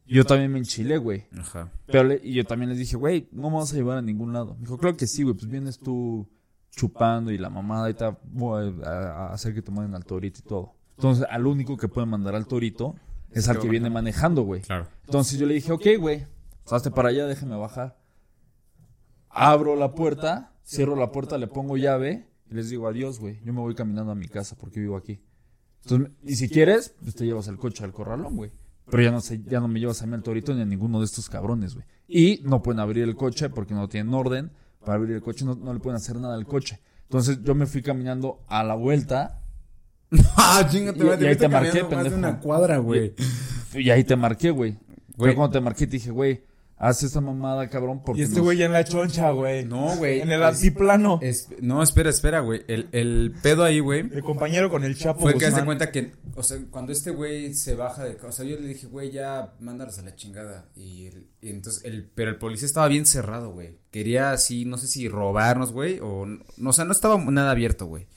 [0.06, 1.26] Yo también me enchilé, güey.
[1.38, 1.72] Ajá.
[1.86, 4.34] Pero le- y yo también les dije, güey, no me vas a llevar a ningún
[4.34, 4.56] lado.
[4.56, 6.28] Me dijo, claro que sí, güey, pues vienes tú
[6.72, 10.40] chupando y la mamada y tal, voy a, a hacer que te manden al torito
[10.44, 10.74] y todo.
[10.98, 12.96] Entonces, al único que puede mandar al torito
[13.32, 14.62] es al que viene manejando, güey.
[14.62, 14.88] Claro.
[15.06, 16.26] Entonces yo le dije, ok, güey,
[16.70, 17.98] hazte para allá, déjeme bajar.
[19.30, 23.42] Abro la puerta, cierro la puerta, le pongo llave y les digo adiós, güey.
[23.44, 25.20] Yo me voy caminando a mi casa porque vivo aquí.
[25.84, 28.52] Entonces, y si quieres, pues te llevas el coche al corralón, güey.
[28.90, 31.00] Pero ya no, sé, ya no me llevas a mí al torito ni a ninguno
[31.00, 31.86] de estos cabrones, güey.
[32.08, 35.56] Y no pueden abrir el coche porque no tienen orden para abrir el coche, no,
[35.56, 36.80] no le pueden hacer nada al coche.
[37.04, 39.43] Entonces yo me fui caminando a la vuelta
[40.38, 42.16] Ah, chingate, Y- y ahí te marqué, caminando más de pendejo.
[42.18, 43.14] una cuadra, güey.
[43.74, 44.78] y ahí te marqué, güey.
[45.18, 46.44] Pero cuando te marqué te dije, güey,
[46.78, 49.64] haz esta mamada, cabrón, porque Y este nos- güey ya en la choncha, güey.
[49.66, 50.22] No, güey.
[50.22, 51.20] En el es- altiplano.
[51.22, 52.62] es- no, espera, espera, güey.
[52.68, 55.66] El, el pedo ahí, güey, El compañero con el Chapo fue que haz de Guzmán.
[55.66, 58.88] cuenta que, o sea, cuando este güey se baja de, o sea, yo le dije,
[58.88, 60.66] güey, ya mándalos a la chingada.
[60.76, 63.78] Y, el- y entonces, el, pero el policía estaba bien cerrado, güey.
[63.92, 67.86] Quería así, no sé si robarnos, güey, o, no, o sea, no estaba nada abierto,
[67.86, 68.08] güey.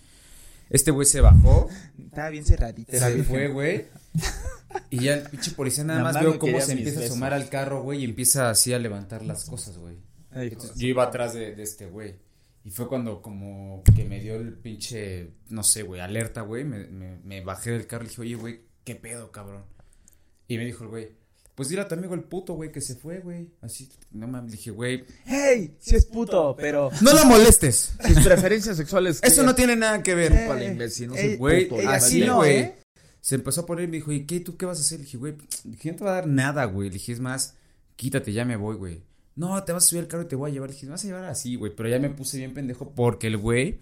[0.71, 2.97] Este güey se bajó, Estaba bien cerradita.
[2.97, 3.87] era se fue, güey.
[4.91, 7.33] Y ya el pinche policía nada Nada más más veo cómo se empieza a asomar
[7.33, 9.97] al carro, güey, y empieza así a levantar las cosas, güey.
[10.77, 12.17] Yo iba atrás de, de este güey.
[12.65, 16.65] Y fue cuando como que me dio el pinche, no sé, güey, alerta, güey.
[16.65, 19.65] Me, me, me bajé del carro y dije, oye, güey, ¿qué pedo, cabrón?
[20.49, 21.13] Y me dijo el güey,
[21.57, 23.49] pues dile a tu amigo el puto, güey, que se fue, güey.
[23.63, 25.75] Así, no mames, dije, güey, ¡Hey!
[25.81, 26.91] Sí es puto, pero.
[27.01, 27.95] no la molestes.
[28.07, 29.21] Sus preferencias sexuales.
[29.23, 30.33] Eso no tiene nada que ver.
[30.33, 32.57] Eh, Para imbécil, no eh, soy Güey, puto, eh, la así, no, güey.
[32.59, 32.77] ¿eh?
[33.23, 34.39] Se empezó a poner y me dijo, ¿y qué?
[34.41, 34.99] ¿Tú qué vas a hacer?
[34.99, 35.35] Le dije, güey,
[35.65, 36.91] dije, no te va a dar nada, güey.
[36.91, 37.55] Le dije, es más,
[37.97, 39.03] quítate, ya me voy, güey.
[39.35, 40.69] No, te vas a subir al carro y te voy a llevar.
[40.69, 41.75] Le dije, me vas a llevar así, güey.
[41.75, 43.81] Pero ya me puse bien pendejo porque el güey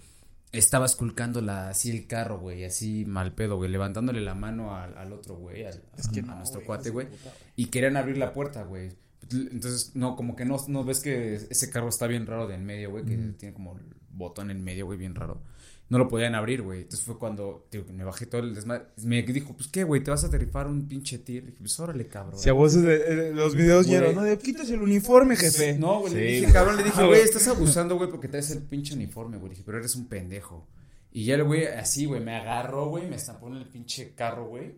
[0.59, 2.65] estaba esculcando la, así el carro, güey.
[2.65, 3.71] Así mal pedo, güey.
[3.71, 5.65] Levantándole la mano al, al otro, güey.
[5.65, 5.83] Al,
[6.29, 7.09] a nuestro cuate, güey.
[7.57, 8.91] Y querían abrir la puerta, güey.
[9.31, 12.65] Entonces, no, como que no, no ves que ese carro está bien raro de en
[12.65, 13.05] medio, güey.
[13.05, 15.41] Que tiene como el botón en medio, güey, bien raro
[15.89, 16.83] no lo podían abrir, güey.
[16.83, 18.87] Entonces fue cuando tío, me bajé todo el desmadre.
[19.03, 21.43] Me dijo, pues qué, güey, te vas a rifar un pinche tir.
[21.45, 22.39] Le dije, pues órale, cabrón.
[22.41, 22.97] Si a vos de-
[23.29, 24.23] eh, los videos llenos, ¿no?
[24.23, 25.79] De quitas el uniforme, jefe.
[25.79, 26.53] No, güey, le Sí, dije, güey.
[26.53, 29.51] cabrón, le dije, güey, estás abusando, güey, porque traes el pinche uniforme, güey.
[29.51, 30.67] Le dije, pero eres un pendejo.
[31.13, 34.47] Y ya el güey, así, güey, me agarró, güey, me estampó en el pinche carro,
[34.49, 34.75] güey.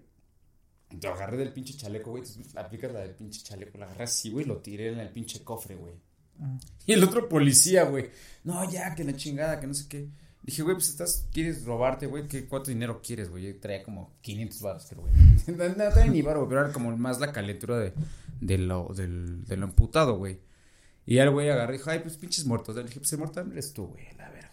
[1.03, 2.23] Lo agarré del pinche chaleco, güey.
[2.57, 5.75] Aplicas la del pinche chaleco, la agarré así, güey, lo tiré en el pinche cofre,
[5.77, 5.95] güey.
[6.85, 8.11] Y el otro policía, güey.
[8.45, 10.09] No, ya, que la chingada, que no sé qué.
[10.47, 13.45] Dije, güey, pues estás, quieres robarte, güey, ¿qué, ¿cuánto dinero quieres, güey?
[13.53, 15.13] Yo traía como 500 baros, creo, güey.
[15.49, 17.93] No, no traía ni baro, güey, pero era como más la calentura de,
[18.41, 20.39] de lo, del, de lo emputado, güey.
[21.05, 22.77] Y ya el güey agarré y dijo, ay, pues pinches muertos.
[22.77, 24.51] Le dije, pues el muerto eres tú, güey, la verga.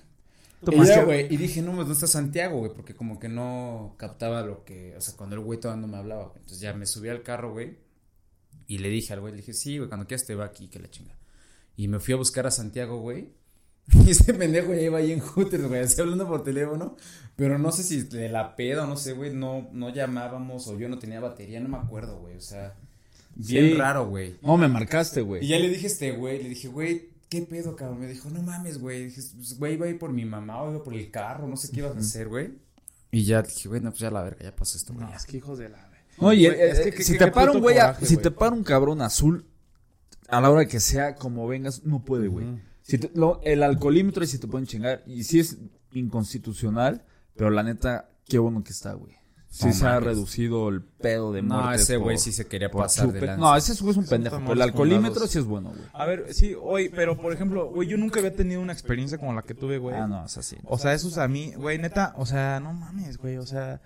[1.06, 4.64] Güey, y dije, no, pues no está Santiago, güey, porque como que no captaba lo
[4.64, 6.38] que, o sea, cuando el güey todavía no me hablaba, güey.
[6.38, 7.78] Entonces ya me subí al carro, güey,
[8.66, 10.80] y le dije al güey, le dije, sí, güey, cuando quieras te va aquí, que
[10.80, 11.16] la chinga.
[11.76, 13.30] Y me fui a buscar a Santiago, güey.
[13.92, 16.96] Y ese pendejo ya iba ahí en Hooters, güey, así hablando por teléfono.
[17.36, 20.78] Pero no sé si de la peda o no sé, güey, no, no llamábamos o
[20.78, 22.76] yo no tenía batería, no me acuerdo, güey, o sea,
[23.36, 23.74] bien Sí.
[23.74, 24.38] raro, güey.
[24.42, 25.48] No, me marcaste, Y güey.
[25.48, 28.00] ya le dije a este güey, le dije, güey, ¿qué pedo, cabrón?
[28.02, 29.06] Me dijo, no mames, güey.
[29.06, 31.58] Dije, pues, güey, iba a ir por mi mamá o iba por el carro, no
[31.58, 32.52] sé qué ibas a hacer, güey.
[33.12, 35.06] Y ya dije, güey, no, pues ya la verga, ya pasó esto, güey.
[35.06, 35.90] No, es que hijos de la.
[36.20, 39.46] Oye, Güey, es que si te para un güey, si te para un cabrón azul,
[40.28, 42.46] a la hora que sea, como vengas, no puede, güey.
[42.84, 45.04] Si te- lo- el alcoholímetro y si te pueden chingar.
[45.08, 45.58] Y sí es
[45.94, 47.04] inconstitucional,
[47.36, 49.14] pero la neta, qué bueno que está, güey.
[49.50, 52.72] Sí No se ha reducido el pedo de No, muertes ese güey sí se quería
[52.72, 53.40] pasar de lanza.
[53.40, 54.40] No, ese güey es un pendejo.
[54.40, 55.32] Pero el alcoholímetro fundados.
[55.32, 55.82] sí es bueno, güey.
[55.94, 59.32] A ver, sí, oye, pero por ejemplo, güey, yo nunca había tenido una experiencia como
[59.34, 59.96] la que tuve, güey.
[59.96, 60.58] Ah, no, es así.
[60.64, 63.80] O sea, esos a mí, güey, neta, o sea, no mames, güey, o sea,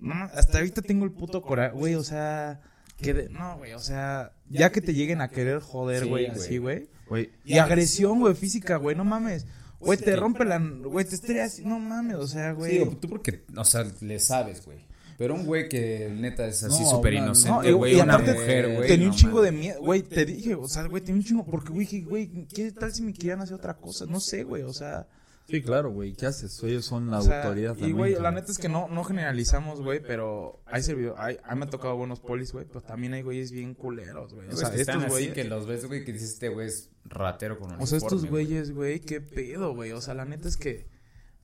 [0.00, 2.60] no hasta ahorita tengo el puto coraje, güey, o sea,
[2.96, 6.26] que de- no, güey, o sea, ya que te lleguen a querer joder, güey.
[6.26, 6.88] así, güey.
[7.08, 9.46] Güey, Y agresión, güey, física, güey, no mames.
[9.80, 12.78] Güey, te rompe la, güey, te estrellas, no mames, o sea, güey.
[12.78, 14.78] Sí, tú porque, o sea, le sabes, güey.
[15.18, 18.88] Pero un güey que neta es así No, súper inocente, güey, y una mujer, güey.
[18.88, 21.44] Tenía no un chingo de miedo, güey, te dije, o sea, güey, tenía un chingo,
[21.44, 24.06] porque, güey, dije, güey, ¿qué tal si me querían hacer otra cosa?
[24.06, 25.06] No sé, güey, o sea.
[25.46, 26.14] Sí, claro, güey.
[26.14, 26.62] ¿Qué haces?
[26.62, 27.96] Ellos son la O sea, autoridad y también.
[27.98, 31.58] güey, la neta es que no, no generalizamos, güey, pero hay servido, hay, a mí
[31.60, 34.46] me ha tocado buenos polis, güey, pero también hay güeyes bien culeros, güey.
[34.48, 36.48] O Güey, sea, que están estos así güeyes, que los ves, güey, que dices, este
[36.48, 39.92] güey es ratero con o sea, estos güeyes, güey, qué pedo, güey.
[39.92, 40.88] O sea, la neta es que,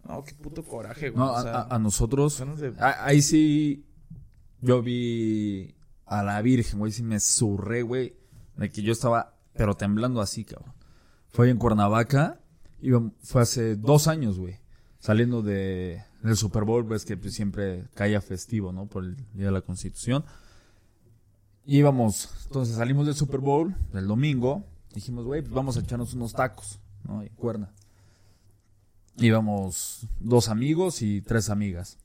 [0.08, 1.18] no, qué puto coraje, güey.
[1.22, 2.38] No, o a, sea, a- a nosotros.
[2.38, 3.84] ganas de- a- ahí sí.
[4.62, 5.74] Yo vi
[6.06, 6.92] a la Virgen, güey.
[6.92, 8.16] Sí me zurré, güey.
[8.56, 10.72] De que yo estaba, pero temblando así, cabrón.
[11.28, 12.39] Fue en Cuernavaca.
[13.22, 14.56] Fue hace dos años, güey.
[14.98, 18.86] Saliendo de, del Super Bowl, ves que pues, siempre caía festivo, ¿no?
[18.86, 20.24] Por el Día de la Constitución.
[21.64, 24.64] Íbamos, entonces salimos del Super Bowl, del domingo.
[24.94, 27.22] Dijimos, güey, pues vamos a echarnos unos tacos, ¿no?
[27.22, 27.72] En Cuerna.
[29.16, 31.98] Íbamos dos amigos y tres amigas.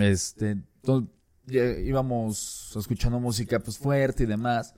[0.00, 1.10] Este, entonces,
[1.46, 4.74] íbamos escuchando música pues fuerte y demás.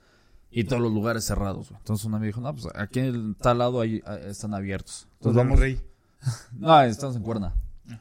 [0.49, 1.79] Y todos los lugares cerrados, güey.
[1.79, 5.07] Entonces una me dijo, no, pues aquí en tal lado ahí ah, están abiertos.
[5.19, 5.59] Entonces vamos.
[5.59, 5.81] rey.
[6.53, 7.53] No, estamos en cuerna.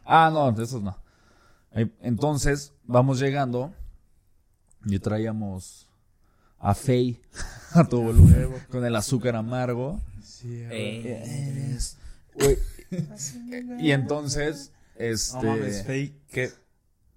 [0.04, 0.96] Ah, no, de esos no.
[2.00, 3.74] Entonces, vamos llegando
[4.86, 5.88] y traíamos
[6.58, 7.20] a Fey
[7.74, 10.00] a todo volumen con el azúcar amargo.
[10.22, 11.78] Sí, Eh,
[12.34, 12.58] Güey,
[13.80, 15.46] Y entonces, No este.
[15.46, 16.50] mames, fake, qué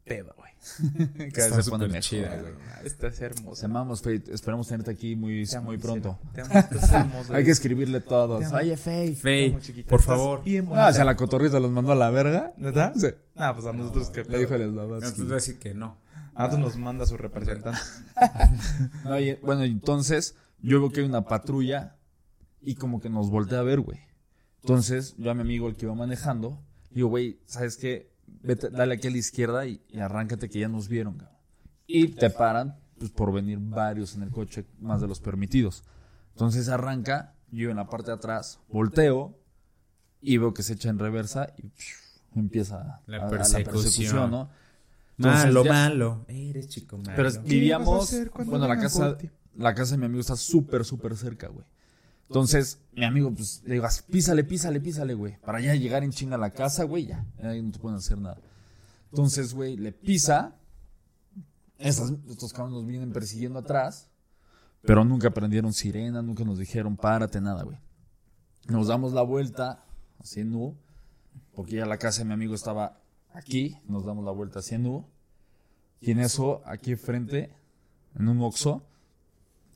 [0.04, 0.36] pedo,
[1.18, 2.54] que Está chida, güey.
[2.86, 3.66] Estás Te hermosa.
[3.66, 4.22] amamos, Fey.
[4.30, 6.20] Esperamos tenerte aquí muy, Te amo, muy pronto.
[6.34, 7.36] Te amo, estás hermosa.
[7.36, 8.40] Hay que escribirle todos.
[8.40, 8.58] Te amo.
[8.58, 8.76] Oye.
[8.78, 9.90] Te amo, chiquita.
[9.90, 10.42] por favor.
[10.76, 12.54] Ah, o sea, la cotorrita los mandó a la verga.
[12.58, 12.94] ¿Verdad?
[12.96, 13.08] Sí.
[13.36, 15.98] Ah, pues a nosotros que Le dijo el tú vas a decir que no.
[16.36, 17.80] A nosotros nos manda su representante.
[19.04, 21.96] No, y- bueno, entonces yo veo que hay una patrulla
[22.62, 24.00] y como que nos voltea a ver, güey.
[24.62, 28.12] Entonces yo a mi amigo, el que iba manejando, digo, güey, ¿sabes qué?
[28.44, 31.38] Vete, dale aquí a la izquierda y, y arráncate que ya nos vieron, cabrón.
[31.88, 35.84] Y te paran, pues por venir varios en el coche, más de los permitidos.
[36.34, 39.38] Entonces arranca, yo en la parte de atrás, volteo
[40.22, 41.94] y veo que se echa en reversa y psh,
[42.36, 44.30] empieza La a- a persecución.
[44.32, 44.50] ¿no?
[45.18, 46.26] Entonces, Malo, ya- malo.
[46.28, 47.12] Eres chico malo.
[47.16, 48.14] pero vivíamos,
[48.46, 49.18] bueno, la casa,
[49.58, 51.66] la casa de mi amigo está súper, súper cerca, güey.
[52.30, 55.38] Entonces, mi amigo, pues, le digo, "Así, písale, písale, písale, güey.
[55.42, 57.26] Para ya llegar en chinga a la casa, güey, ya.
[57.42, 58.38] Ahí no te pueden hacer nada.
[59.10, 60.56] Entonces, güey, le pisa.
[61.80, 64.10] Estas- estos cabrones nos vienen persiguiendo atrás.
[64.84, 67.78] Pero nunca prendieron sirena, nunca nos dijeron, párate, nada, güey.
[68.68, 69.84] Nos damos la vuelta,
[70.20, 70.78] así en U.
[71.56, 73.02] Porque ya la casa de mi amigo estaba
[73.34, 73.78] aquí.
[73.88, 75.06] Nos damos la vuelta así en U.
[76.00, 77.52] Y en eso, aquí enfrente,
[78.16, 78.84] en un Oxxo,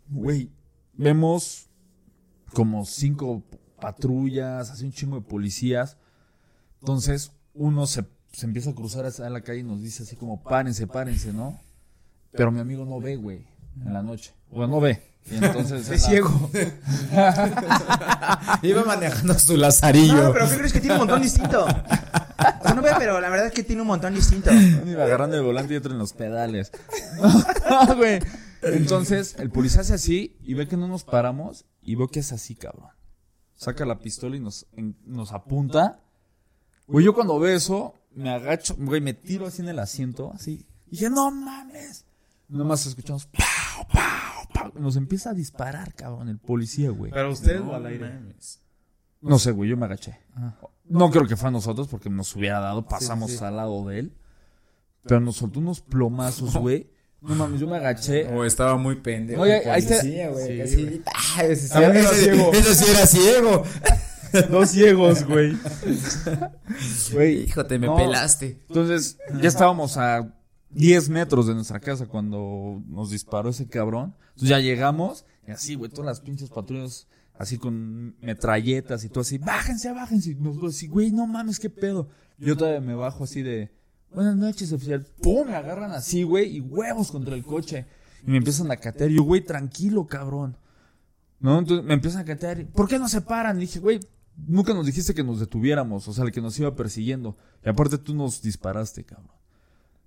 [0.10, 0.52] güey,
[0.94, 1.68] vemos
[2.54, 3.44] como cinco
[3.82, 5.98] patrullas, así un chingo de policías.
[6.80, 10.42] Entonces, uno se, se empieza a cruzar hacia la calle y nos dice así como,
[10.44, 11.60] párense, párense, ¿no?
[12.32, 13.46] Pero mi amigo no ve, güey,
[13.86, 14.34] en la noche.
[14.52, 15.02] Bueno, no ve.
[15.30, 15.88] Y entonces...
[15.88, 16.50] en Es la- ciego.
[18.62, 20.24] Iba manejando su lazarillo.
[20.24, 21.66] No, pero ¿qué crees que tiene un montón distinto?
[21.66, 24.50] O sea, no ve, pero la verdad es que tiene un montón distinto.
[24.52, 26.72] Uno iba agarrando el volante y otro en los pedales.
[27.70, 28.20] No, güey.
[28.62, 32.32] Entonces, el policía hace así y ve que no nos paramos y veo que es
[32.32, 32.90] así, cabrón.
[33.56, 36.00] Saca la pistola y nos, en- nos apunta.
[36.88, 40.66] Güey, yo cuando veo eso, me agacho, güey, me tiro así en el asiento, así.
[40.88, 42.06] Y dije, no mames.
[42.50, 44.82] Nomás escuchamos, pau, pau, pau.
[44.82, 47.12] Nos empieza a disparar, cabrón, el policía, güey.
[47.12, 48.10] Pero ustedes No o al aire.
[48.14, 48.60] mames.
[49.22, 50.20] No sé, güey, yo me agaché.
[50.84, 54.18] No creo que fue a nosotros porque nos hubiera dado, pasamos al lado de él.
[55.04, 56.90] Pero nos soltó unos plomazos, güey.
[57.24, 58.28] No mames, yo me agaché.
[58.28, 59.42] O estaba muy pendejo.
[59.42, 60.68] Oye, ahí está- güey.
[60.68, 61.02] Sí, casi-.
[61.38, 61.68] Ah, ese-
[62.16, 62.52] ciego.
[62.54, 63.64] Ese sí era ciego.
[64.50, 65.56] Dos ciegos, güey.
[67.14, 67.44] Güey.
[67.44, 67.96] Hijo, te me No.
[67.96, 68.60] pelaste.
[68.68, 70.34] Entonces, ya estábamos a
[70.72, 74.16] 10 metros de nuestra casa cuando nos disparó ese cabrón.
[74.30, 77.08] Entonces ya llegamos y así, güey, todas las pinches patrullas
[77.38, 80.32] así con metralletas y todo así, bájense, bájense.
[80.32, 82.10] Y nosotros así, güey, no mames, qué pedo.
[82.40, 83.72] Yo todavía me bajo así de,
[84.14, 85.06] buenas noches, oficial.
[85.22, 87.86] Pum, me agarran así, güey, y huevos contra el coche.
[88.26, 89.10] Y me empiezan a catear.
[89.10, 90.58] Yo, güey, tranquilo, cabrón.
[91.40, 91.60] ¿No?
[91.60, 92.66] Entonces me empiezan a catear.
[92.68, 93.58] ¿Por qué no se paran?
[93.58, 94.00] Y dije, güey,
[94.48, 96.08] nunca nos dijiste que nos detuviéramos.
[96.08, 97.38] O sea, el que nos iba persiguiendo.
[97.66, 99.36] Y aparte tú nos disparaste, cabrón.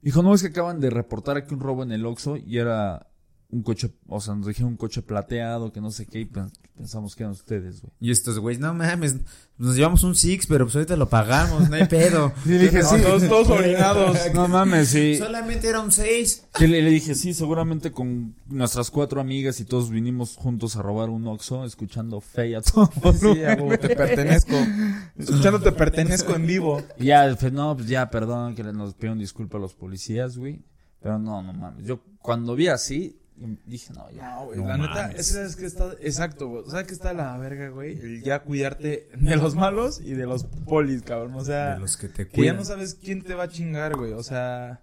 [0.01, 3.09] Dijo, no, es que acaban de reportar aquí un robo en el Oxxo y era
[3.49, 6.51] un coche, o sea, nos dijeron un coche plateado, que no sé qué, y pen-
[6.77, 7.93] pensamos que eran ustedes, güey.
[8.01, 9.17] Y estos güeyes, no mames,
[9.57, 12.33] nos llevamos un Six, pero pues ahorita lo pagamos, no hay pedo.
[12.45, 13.01] Y le dije, No, sí.
[13.03, 14.19] todos, todos orinados.
[14.35, 15.17] No mames, sí.
[15.17, 16.47] Solamente era un 6.
[16.59, 20.83] Que le, le dije, sí, seguramente con nuestras cuatro amigas y todos vinimos juntos a
[20.83, 22.91] robar un Oxxo, escuchando fe a todo.
[23.15, 24.57] Sí, huevo, te pertenezco.
[25.17, 26.83] Escuchando te pertenezco en vivo.
[26.99, 30.37] Y ya, pues, no, pues ya, perdón, que le- nos pidieron disculpas a los policías,
[30.37, 30.61] güey.
[31.01, 31.87] Pero no, no mames.
[31.87, 33.17] Yo cuando vi así,
[33.67, 34.37] dije, no, ya.
[34.37, 36.63] No, güey, No la neta, esa es que está, exacto, güey.
[36.67, 37.99] O sea, que está la verga, güey.
[37.99, 41.35] El ya cuidarte de los malos y de los polis, cabrón.
[41.35, 42.57] O sea, De los que te que ya cuidan.
[42.57, 44.13] no sabes quién te va a chingar, güey.
[44.13, 44.83] O sea,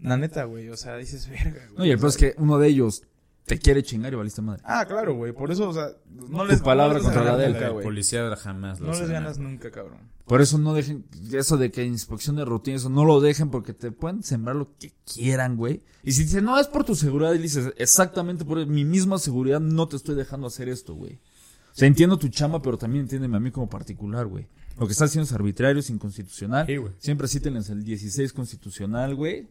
[0.00, 0.68] la neta, güey.
[0.68, 1.78] O sea, dices verga, güey.
[1.78, 3.04] No, y el peor es que uno de ellos
[3.46, 4.60] te quiere chingar y valiste madre.
[4.64, 5.32] Ah, claro, güey.
[5.32, 5.90] Por eso, o sea,
[6.28, 9.48] no les palabra no les contra la ganas de policía jamás No les ganas nada.
[9.48, 9.98] nunca, cabrón.
[10.26, 13.72] Por eso no dejen, eso de que inspección de rutina, eso no lo dejen porque
[13.72, 15.80] te pueden sembrar lo que quieran, güey.
[16.02, 19.60] Y si dicen, no, es por tu seguridad, y dices, exactamente por mi misma seguridad
[19.60, 21.14] no te estoy dejando hacer esto, güey.
[21.14, 24.48] O sea, entiendo tu chamba, pero también entiéndeme a mí como particular, güey.
[24.76, 26.66] Lo que estás haciendo es arbitrario, es inconstitucional.
[26.66, 26.92] Sí, güey.
[26.98, 29.46] Siempre cítenles el 16 constitucional, güey.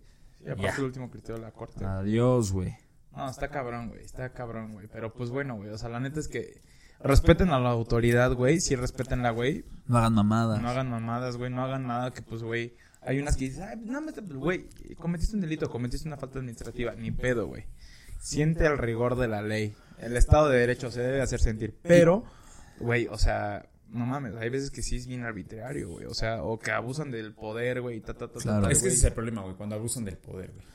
[0.46, 1.84] Y aparte el último criterio de la corte.
[1.86, 2.76] Adiós, güey.
[3.16, 4.02] No, está cabrón, güey.
[4.04, 4.88] Está cabrón, güey.
[4.92, 5.70] Pero pues bueno, güey.
[5.70, 6.62] O sea, la neta es que
[7.00, 8.60] respeten a la autoridad, güey.
[8.60, 9.64] Sí, respetenla, güey.
[9.88, 10.62] No hagan mamadas.
[10.62, 11.50] No hagan mamadas, güey.
[11.52, 12.76] No hagan nada que, pues, güey.
[13.02, 16.94] Hay unas que dices, ay, no, me- güey, cometiste un delito, cometiste una falta administrativa.
[16.96, 17.66] Ni pedo, güey.
[18.20, 19.76] Siente el rigor de la ley.
[20.00, 21.78] El Estado de Derecho se debe hacer sentir.
[21.84, 22.24] Pero,
[22.80, 24.36] güey, o sea, no mames.
[24.36, 26.06] Hay veces que sí es bien arbitrario, güey.
[26.08, 28.02] O sea, o que abusan del poder, güey.
[28.02, 28.64] Ta, ta, ta, ta, Claro.
[28.64, 30.66] ta, Es que ese es el problema, güey, cuando abusan del poder, güey.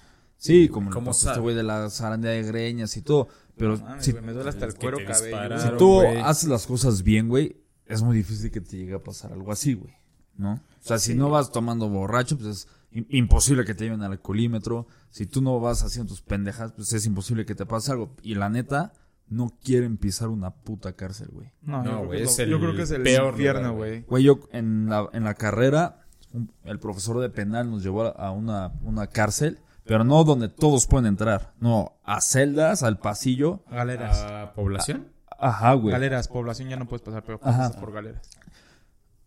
[0.41, 3.28] Sí, como el ¿Cómo pasó este güey de la zarandea de greñas y todo.
[3.57, 5.22] Pero No si, me duele hasta el que cuero cabello.
[5.24, 5.61] dispararon.
[5.61, 9.32] si tú haces las cosas bien, güey, es muy difícil que te llegue a pasar
[9.32, 9.93] algo así, güey.
[10.38, 10.55] ¿No?
[10.55, 14.12] O sea, si no vas tomando borracho, pues es im- imposible que te lleven al
[14.12, 14.86] alcoholímetro.
[15.11, 18.16] Si tú no vas haciendo tus pendejas, pues es imposible que te pase algo.
[18.22, 18.95] Y la neta,
[19.28, 21.53] no quieren pisar una puta cárcel, güey.
[21.61, 24.01] No, No, yo creo güey, yo creo que es el peor infierno, güey.
[24.05, 28.09] Güey, yo en la, en la carrera, un- el profesor de penal nos llevó a-
[28.12, 29.59] a una, una cárcel,
[29.91, 31.53] pero no donde todos pueden entrar.
[31.59, 33.64] No, a celdas, al pasillo.
[33.68, 34.22] Galeras.
[34.22, 35.09] ¿A población?
[35.36, 35.91] Ajá, güey.
[35.91, 37.59] Galeras, población ya no puedes pasar, pero Ajá.
[37.59, 38.22] pasas por galeras.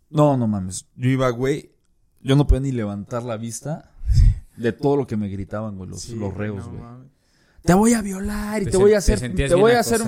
[0.09, 0.86] No, no mames.
[0.95, 1.74] Yo iba, güey.
[2.22, 3.91] Yo no podía ni levantar la vista
[4.55, 6.82] de todo lo que me gritaban, güey, los, Sí, los reos, no güey.
[6.82, 7.11] mames.
[7.66, 10.01] te voy a violar y te, Te voy a hacer, te te, voy a hacer,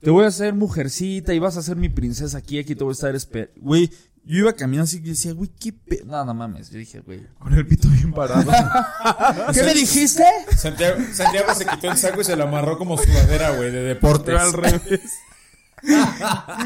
[0.00, 2.90] te voy a hacer mujercita y vas a ser mi princesa aquí, aquí te voy
[2.90, 3.90] a estar esper Güey,
[4.26, 6.02] yo iba caminando así y decía, güey, qué pe...
[6.06, 6.70] No, no mames.
[6.70, 7.26] Yo dije, güey.
[7.38, 8.50] Con el pito bien parado.
[9.52, 10.24] ¿Qué me dijiste?
[10.56, 14.34] Santiago, Santiago se quitó el saco y se lo amarró como sudadera, güey, de deportes.
[14.34, 15.00] al revés.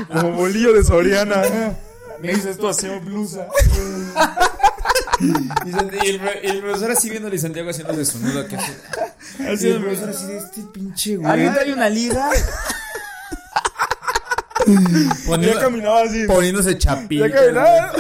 [0.08, 1.42] Como bolillo de Soriana.
[2.22, 3.48] Me dices tú hacemos blusa.
[5.20, 5.30] y,
[6.08, 8.56] el, y el profesor así viéndole y Santiago haciéndose su nudo aquí.
[8.56, 11.52] Así, y el profesor así de este pinche güey.
[11.52, 12.30] trae una liga?
[15.26, 16.24] Poniendo- Ya caminaba así.
[16.26, 17.26] poniéndose chapita.
[17.28, 17.92] Ya caminaba.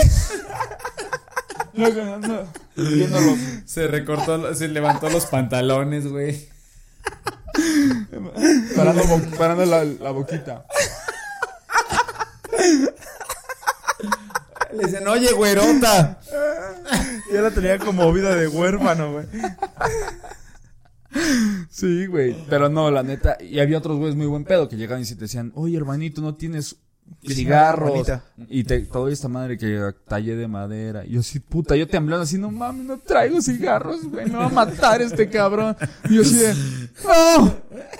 [1.74, 3.36] No, no.
[3.66, 6.48] Se recortó, se levantó los pantalones, güey.
[8.76, 10.64] Parando, bo- parando la, la boquita.
[14.72, 16.18] Le dicen, oye, güerota.
[17.32, 19.26] Ya la tenía como vida de huérfano, güey.
[21.70, 22.36] Sí, güey.
[22.48, 23.38] Pero no, la neta.
[23.40, 26.20] Y había otros güeyes muy buen pedo que llegaban y se te decían, oye, hermanito,
[26.20, 26.76] no tienes
[27.26, 28.08] cigarros.
[28.48, 31.04] Y te, toda esta madre que tallé de madera.
[31.04, 34.26] Y yo así, puta, yo temblando así, no mames, no traigo cigarros, güey.
[34.26, 35.76] Me va a matar este cabrón.
[36.08, 36.54] Y yo así de,
[37.04, 37.44] no,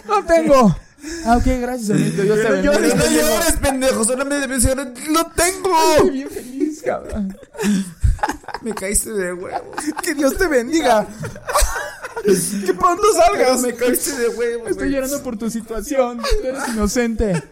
[0.07, 0.77] no tengo.
[1.25, 2.25] Ah, ok, gracias, hermanito.
[2.25, 2.63] Yo bendiga.
[2.63, 4.05] llores, no llores, pendejo.
[4.05, 5.71] Solamente me decían, lo tengo.
[5.97, 7.37] Estoy bien feliz, cabrón.
[8.63, 9.77] Me caíste de huevos.
[10.03, 11.07] Que Dios te bendiga.
[12.67, 13.61] que pronto salgas.
[13.61, 14.71] Me caíste de huevos.
[14.71, 14.91] Estoy güey.
[14.95, 16.19] llorando por tu situación.
[16.19, 17.43] Tú eres inocente.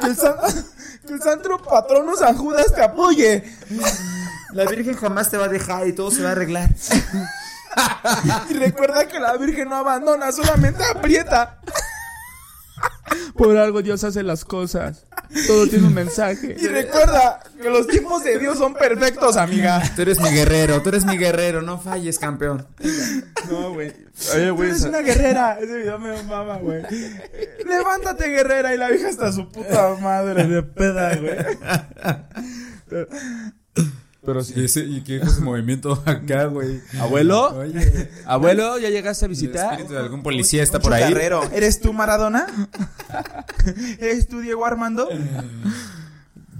[0.00, 0.36] Que el, san-
[1.06, 3.44] que el santo patrono San Judas te apoye.
[4.52, 6.70] La Virgen jamás te va a dejar y todo se va a arreglar.
[8.50, 11.60] Y recuerda que la Virgen no abandona, solamente aprieta.
[13.36, 15.05] Por algo Dios hace las cosas.
[15.46, 16.56] Todo tiene un mensaje.
[16.58, 19.82] Y recuerda que los tiempos de Dios son perfectos, amiga.
[19.94, 21.62] Tú eres mi guerrero, tú eres mi guerrero.
[21.62, 22.66] No falles, campeón.
[23.50, 23.92] No, güey.
[24.34, 25.58] Oye, Tú güey, eres una guerrera.
[25.60, 26.82] Ese video me mama, güey.
[27.66, 28.74] Levántate, guerrera.
[28.74, 31.36] Y la vieja hasta su puta madre de peda, güey.
[34.26, 34.64] Pero Y, sí.
[34.64, 36.80] ese, y qué ese movimiento acá, güey.
[37.00, 37.56] ¿Abuelo?
[37.56, 38.78] Oye, ¿Abuelo?
[38.78, 39.70] ¿Ya llegaste a el visitar?
[39.72, 41.12] espíritu de algún policía está por ahí.
[41.12, 41.42] Carrero.
[41.52, 42.46] ¿Eres tú Maradona?
[44.00, 45.08] ¿Eres tú Diego Armando?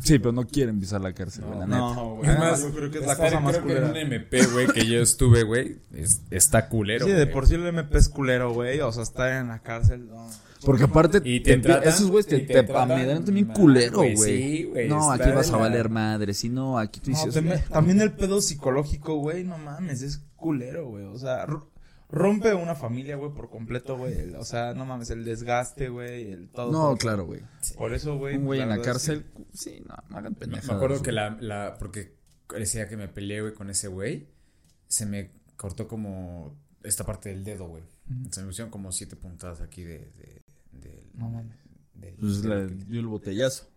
[0.02, 1.78] Sí, pero no quieren pisar la cárcel, güey, la neta.
[1.78, 2.30] No, güey.
[2.30, 3.86] Es más, yo creo que es la cosa más culera.
[3.88, 7.06] un MP, güey, que yo estuve, güey, es- está culero.
[7.06, 8.80] Sí, de por sí el MP es culero, güey.
[8.80, 10.06] O sea, estar en la cárcel.
[10.06, 10.28] No.
[10.66, 14.88] Porque aparte, Y te tratan- esos güeyes te, te te mal, culero, güey, sí, güey,
[14.88, 16.34] no, aquí vas a valer madre.
[16.34, 17.34] Si no, aquí tú No, dices.
[17.34, 21.04] también, también el pedo psicológico, güey, no mames, es culero, güey.
[21.04, 21.70] O sea, ro-
[22.08, 24.34] rompe una familia, güey, por completo, güey.
[24.34, 26.72] O sea, no mames, el desgaste, güey, el todo.
[26.72, 27.42] No, claro, güey.
[27.78, 28.36] Por eso, güey.
[28.36, 30.68] Un güey en la cárcel, sí, no, no hagan pendejadas.
[30.68, 32.16] me acuerdo que la, la, porque
[32.58, 34.26] decía que me peleé, güey, con ese güey,
[34.88, 37.84] se me cortó como esta parte del dedo, güey.
[38.30, 40.35] Se me pusieron como siete puntadas aquí de, de,
[41.16, 41.56] No mames.
[42.20, 43.68] Pues la, dio el botellazo.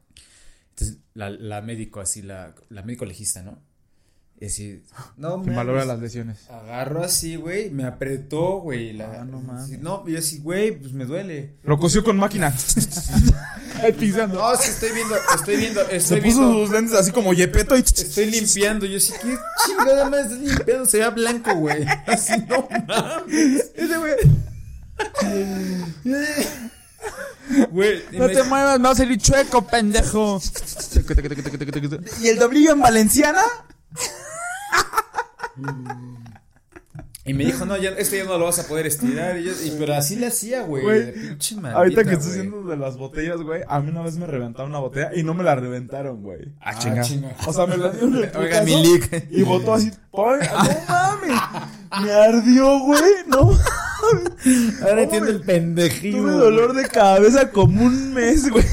[0.71, 3.59] Entonces, la, la médico así, la, la médico legista, ¿no?
[4.41, 4.83] Y así,
[5.17, 5.55] no, Que mames.
[5.57, 6.49] valora las lesiones.
[6.49, 8.93] Agarró así, güey, me apretó, güey.
[8.93, 9.79] La, Ah, no mames.
[9.79, 11.55] No, y yo así, güey, pues me duele.
[11.63, 12.55] Lo cosió con máquina.
[13.79, 16.65] No, sí, estoy viendo, estoy viendo, Se estoy puso viendo.
[16.65, 17.79] sus lentes así como yepeto y...
[17.79, 18.85] Estoy limpiando.
[18.85, 20.85] Yo sí, qué chingada más estás limpiando.
[20.85, 21.85] Se ve blanco, güey.
[22.07, 23.71] Así, no mames.
[23.75, 24.15] Ese güey.
[27.71, 30.39] Güey, No te muevas, me vas a salir chueco, pendejo.
[32.21, 33.41] ¿Y el doblillo en Valenciana?
[37.25, 39.37] Y me dijo, no, ya, este ya no lo vas a poder estirar.
[39.37, 40.81] Y yo, y- pero así le hacía, güey.
[40.83, 42.39] Güey, de pinche maldita, Ahorita que estás güey.
[42.39, 45.35] haciendo de las botellas, güey, a mí una vez me reventaron una botella y no
[45.35, 46.53] me la reventaron, güey.
[46.59, 47.03] Ah, chinga.
[47.45, 49.27] O sea, me la dieron el Oiga, mi lick.
[49.29, 49.91] Y botó así.
[50.11, 50.25] ¡No
[50.87, 51.39] mames!
[52.03, 53.51] Me ardió, güey, no
[54.82, 56.20] Ahora entiendo el pendejillo.
[56.20, 58.66] Tuve dolor de cabeza como un mes, güey.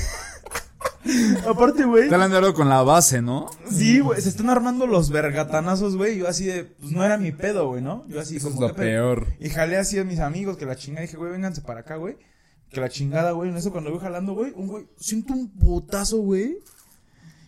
[1.49, 2.13] Aparte, güey.
[2.13, 3.49] Han dado con la base, ¿no?
[3.71, 6.19] Sí, güey, se están armando los vergatanazos, güey.
[6.19, 8.05] Yo así de, pues no era mi pedo, güey, ¿no?
[8.09, 9.15] Yo así Eso es como lo ¿qué pedo?
[9.15, 9.27] peor.
[9.39, 11.03] Y jalé así a mis amigos que la chingada.
[11.03, 12.17] Dije, güey, vénganse para acá, güey.
[12.71, 13.51] Que la chingada, güey.
[13.51, 16.59] En eso cuando voy jalando, güey, un güey, siento un putazo, güey.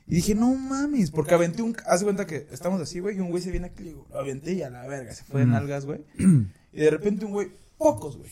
[0.07, 1.76] Y dije, no mames, porque aventé un.
[1.86, 4.07] Haz de cuenta que estamos así, güey, y un güey se viene aquí, y digo,
[4.11, 6.01] lo aventé y a la verga, se fue de nalgas, güey.
[6.72, 8.30] Y de repente un güey, pocos, güey.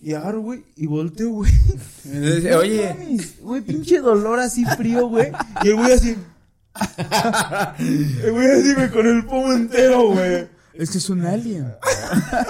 [0.00, 1.52] Y agarro, güey, y volteo, güey.
[2.04, 5.32] No Oye, mames, güey, pinche dolor así frío, güey.
[5.62, 6.16] Y el güey así.
[8.22, 10.46] El güey así, güey, con el pomo entero, güey.
[10.74, 11.74] Es que es un alien.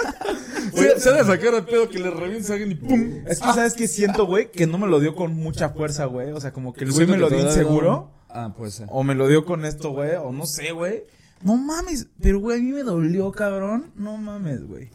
[0.73, 3.23] se, se ha de sacar el pedo que le revienta a alguien y ¡pum!
[3.25, 4.51] Es que, ¿sabes qué siento, güey?
[4.51, 6.31] Que no me lo dio con mucha fuerza, güey.
[6.31, 8.11] O sea, como que el güey me lo dio inseguro.
[8.29, 8.87] Ah, puede ser.
[8.91, 10.15] O me lo dio con esto, güey.
[10.15, 11.03] O no sé, güey.
[11.41, 12.07] No mames.
[12.21, 13.91] Pero, güey, a mí me dolió, cabrón.
[13.95, 14.89] No mames, güey.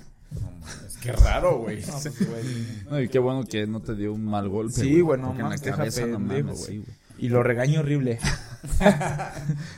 [1.02, 1.80] Qué raro, güey.
[1.84, 2.14] No, pues.
[2.90, 4.80] No, y qué bueno que no te dio un mal golpe.
[4.80, 6.56] Sí, güey, no en la cabeza no mames, güey.
[6.56, 6.84] sí.
[7.18, 8.18] Y lo regaño horrible.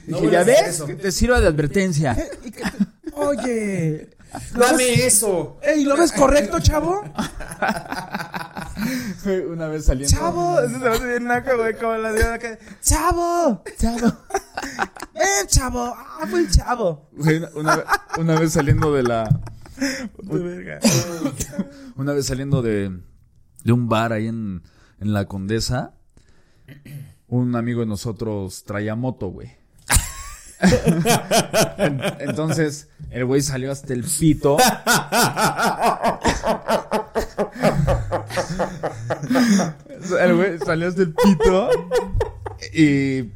[0.07, 0.69] No Dije, ¿ya a ves?
[0.69, 0.87] eso.
[0.87, 2.15] Que te sirva de advertencia.
[3.15, 4.11] Oye.
[4.55, 5.59] Dame eso.
[5.63, 7.03] Ey, ¿lo ves correcto, chavo?
[9.51, 10.15] Una vez saliendo.
[10.15, 10.61] ¡Chavo!
[10.61, 12.59] Eso se me hace bien naca, güey, como la de acá.
[12.83, 13.63] ¡Chavo!
[13.79, 14.13] ¡Chavo!
[15.15, 15.95] ¡Ven, chavo!
[15.97, 17.09] ¡Ah, fue el chavo!
[17.13, 17.41] Güey,
[18.19, 19.29] una vez saliendo de la.
[20.23, 20.81] Verga.
[21.97, 22.91] Una vez saliendo de,
[23.65, 24.63] de un bar ahí en,
[25.01, 25.95] en la Condesa,
[27.29, 29.51] un amigo de nosotros traía moto, güey.
[31.79, 34.57] En- Entonces, el güey salió hasta el pito.
[40.21, 41.69] El güey salió hasta el pito.
[42.73, 43.31] Y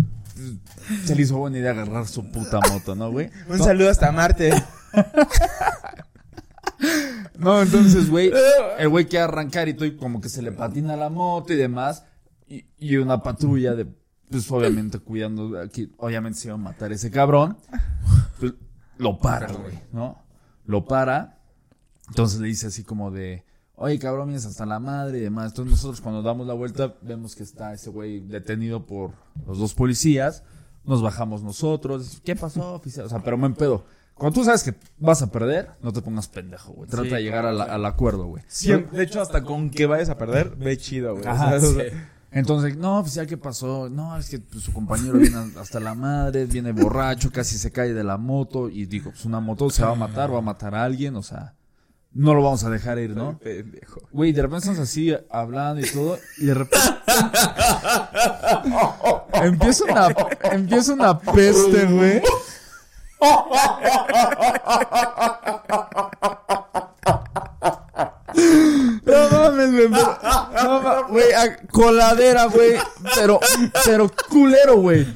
[1.05, 3.31] se le hizo buena idea agarrar su puta moto, ¿no, güey?
[3.49, 4.51] Un saludo hasta Marte.
[7.49, 8.31] No, entonces, güey,
[8.79, 11.57] el güey quiere arrancar y todo, y como que se le patina la moto y
[11.57, 12.05] demás.
[12.47, 13.87] Y, y una patrulla de,
[14.31, 17.57] pues obviamente cuidando aquí, obviamente se iba a matar ese cabrón.
[18.39, 18.53] Pues
[18.99, 20.23] lo para, güey, ¿no?
[20.67, 21.41] Lo para.
[22.09, 23.47] Entonces le dice así como de,
[23.77, 25.53] oye, cabrón, vienes hasta la madre y demás.
[25.53, 29.13] Entonces nosotros cuando damos la vuelta vemos que está ese güey detenido por
[29.47, 30.43] los dos policías.
[30.85, 32.21] Nos bajamos nosotros.
[32.23, 33.07] ¿Qué pasó, oficial?
[33.07, 33.87] O sea, pero me pedo.
[34.19, 36.91] Cuando tú sabes que vas a perder, no te pongas pendejo, güey.
[36.91, 38.43] Trata Sí, de llegar a la- al acuerdo, güey.
[38.49, 41.27] Siempre, de hecho, hasta con que vayas a perder, ve chido, güey.
[41.27, 41.97] Ajá, O sea, sí.
[42.31, 43.89] Entonces, no, oficial, ¿qué pasó?
[43.89, 47.95] No, es que pues, su compañero viene hasta la madre, viene borracho, casi se cae
[47.95, 48.69] de la moto.
[48.69, 51.23] Y digo, pues una moto se va a matar, va a matar a alguien, o
[51.23, 51.55] sea,
[52.13, 53.39] no lo vamos a dejar ir, ¿no?
[53.39, 54.03] Pendejo.
[54.13, 56.87] Güey, de repente estamos así hablando y todo, y de repente.
[59.43, 60.09] empieza una,
[60.53, 62.23] empieza una peste, güey.
[69.05, 69.73] No mames,
[71.09, 71.25] güey.
[71.71, 72.77] Coladera, güey.
[73.15, 73.41] Pero,
[73.85, 75.07] pero culero, güey.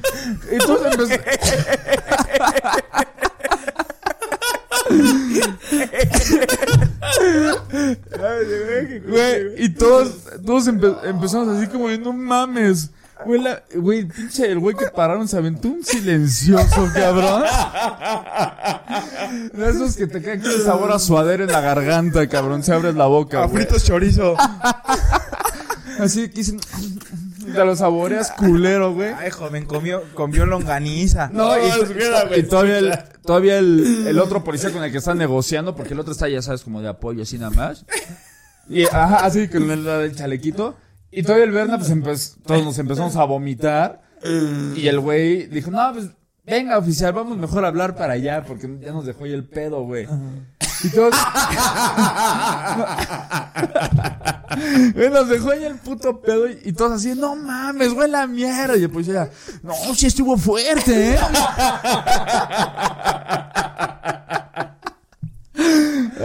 [0.49, 1.23] Entonces empezó.
[9.07, 10.11] Güey, y todos,
[10.45, 12.89] todos empezamos así como, no mames.
[13.25, 17.43] Güey, la- güey, pinche, el güey que pararon se aventó un silencioso, cabrón.
[19.53, 22.63] De esos que te quedan con el sabor a suadero en la garganta, cabrón.
[22.63, 23.63] Se abres la boca, A güey.
[23.63, 24.35] fritos chorizo.
[25.99, 26.59] Así que dicen,
[27.53, 29.13] te lo saboreas culero, güey.
[29.17, 31.29] Ay, joven, comió, comió longaniza.
[31.31, 34.97] No, y, espera, güey, y todavía, el, todavía el, el otro policía con el que
[34.97, 37.85] están negociando, porque el otro está, ya sabes, como de apoyo, así nada más.
[38.69, 40.75] Y, ajá, así con el, el chalequito.
[41.15, 44.01] Y todavía el Berna, pues empezó, todos nos empezamos a vomitar.
[44.75, 46.07] Y el güey dijo, no, pues,
[46.45, 49.83] venga, oficial, vamos mejor a hablar para allá, porque ya nos dejó ahí el pedo,
[49.83, 50.07] güey.
[50.83, 51.13] Y todos...
[54.93, 58.27] Güey, nos dejó ahí el puto pedo y, y todos así, no mames, güey, la
[58.27, 58.77] mierda.
[58.77, 59.27] Y el policía,
[59.63, 61.19] no, sí estuvo fuerte, ¿eh?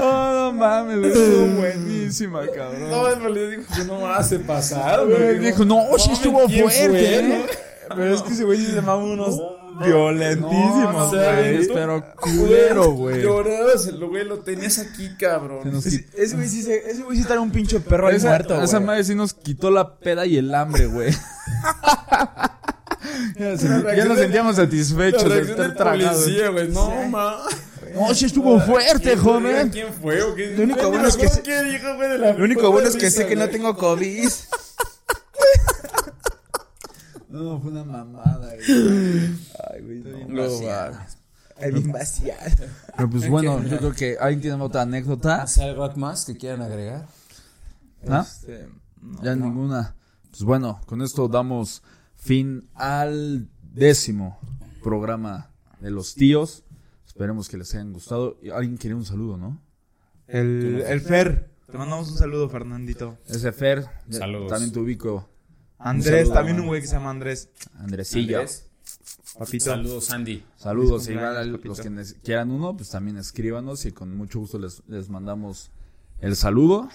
[0.00, 2.90] Oh, no mames, güey, estuvo buenísima, cabrón.
[2.90, 7.46] No, en realidad dijo que no hace pasar, Güey, dijo, no, sí estuvo fuerte, ¿eh?
[7.88, 9.40] Pero es que ese güey sí se mama unos
[9.80, 11.68] violentísimos, No, güey.
[11.68, 13.22] pero culero, güey.
[13.22, 15.60] Llorabas, el güey lo tenías aquí, cabrón.
[15.62, 18.62] Se nos Ese güey sí, se- ese güey sí un pinche perro ahí Esa, muerto,
[18.62, 18.86] esa güey.
[18.86, 21.12] madre sí nos quitó la peda y el hambre, güey.
[23.38, 26.26] ya, se- ya nos sentíamos satisfechos de estar tragados.
[26.52, 26.68] güey.
[26.68, 27.36] No, ma.
[27.98, 29.70] No, sí estuvo fuerte, joven.
[29.70, 30.54] ¿Quién fue o qué?
[30.56, 32.88] Lo único bueno es que acuerdo se- qué dijo, güey, de la Lo único bueno
[32.88, 34.28] es que risa, sé que no tengo COVID.
[37.28, 39.36] No, fue una mamada, güey.
[39.70, 40.98] Ay, güey, No, vaciado.
[41.60, 42.40] Ay, bien vaciado.
[42.96, 45.42] Pero pues bueno, yo creo que alguien tiene otra anécdota.
[45.42, 47.06] ¿Hace algo más que quieran agregar?
[48.08, 48.24] ¿Ah?
[48.26, 48.68] Este,
[49.02, 49.46] no, Ya no.
[49.46, 49.94] ninguna.
[50.30, 51.82] Pues bueno, con esto damos
[52.16, 54.38] fin al décimo
[54.82, 56.64] programa de los tíos.
[57.18, 58.38] Esperemos que les hayan gustado.
[58.54, 59.60] Alguien quiere un saludo, ¿no?
[60.28, 61.50] El, el Fer.
[61.68, 63.18] Te mandamos un saludo, Fernandito.
[63.26, 63.86] Ese Fer.
[64.08, 64.48] Saludos.
[64.48, 65.28] También te ubico.
[65.78, 67.48] Andrés, saludo, también un güey que se llama Andrés.
[67.76, 68.38] Andresillo.
[68.38, 68.70] Andrés.
[69.36, 69.64] Papito.
[69.64, 70.44] Saludos, Andy.
[70.54, 71.06] Saludos.
[71.06, 74.84] Feliz Igual a los que quieran uno, pues también escríbanos y con mucho gusto les,
[74.86, 75.72] les mandamos
[76.20, 76.88] el saludo.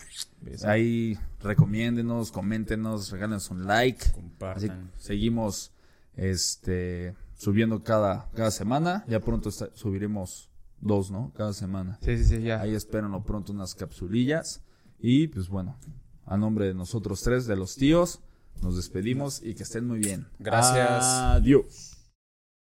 [0.63, 4.05] Ahí recomiéndenos, coméntenos, regálenos un like.
[4.05, 4.89] Así Compartan.
[4.97, 5.73] seguimos
[6.15, 7.13] este
[7.43, 9.03] subiendo cada, cada semana.
[9.07, 11.31] Ya pronto está- subiremos dos, ¿no?
[11.35, 11.99] Cada semana.
[12.01, 12.61] Sí, sí, sí, ya.
[12.61, 14.61] Ahí espérenlo pronto unas capsulillas.
[14.99, 15.77] Y pues bueno,
[16.25, 18.21] a nombre de nosotros tres, de los tíos,
[18.61, 20.27] nos despedimos y que estén muy bien.
[20.39, 21.03] Gracias.
[21.03, 21.92] Adiós.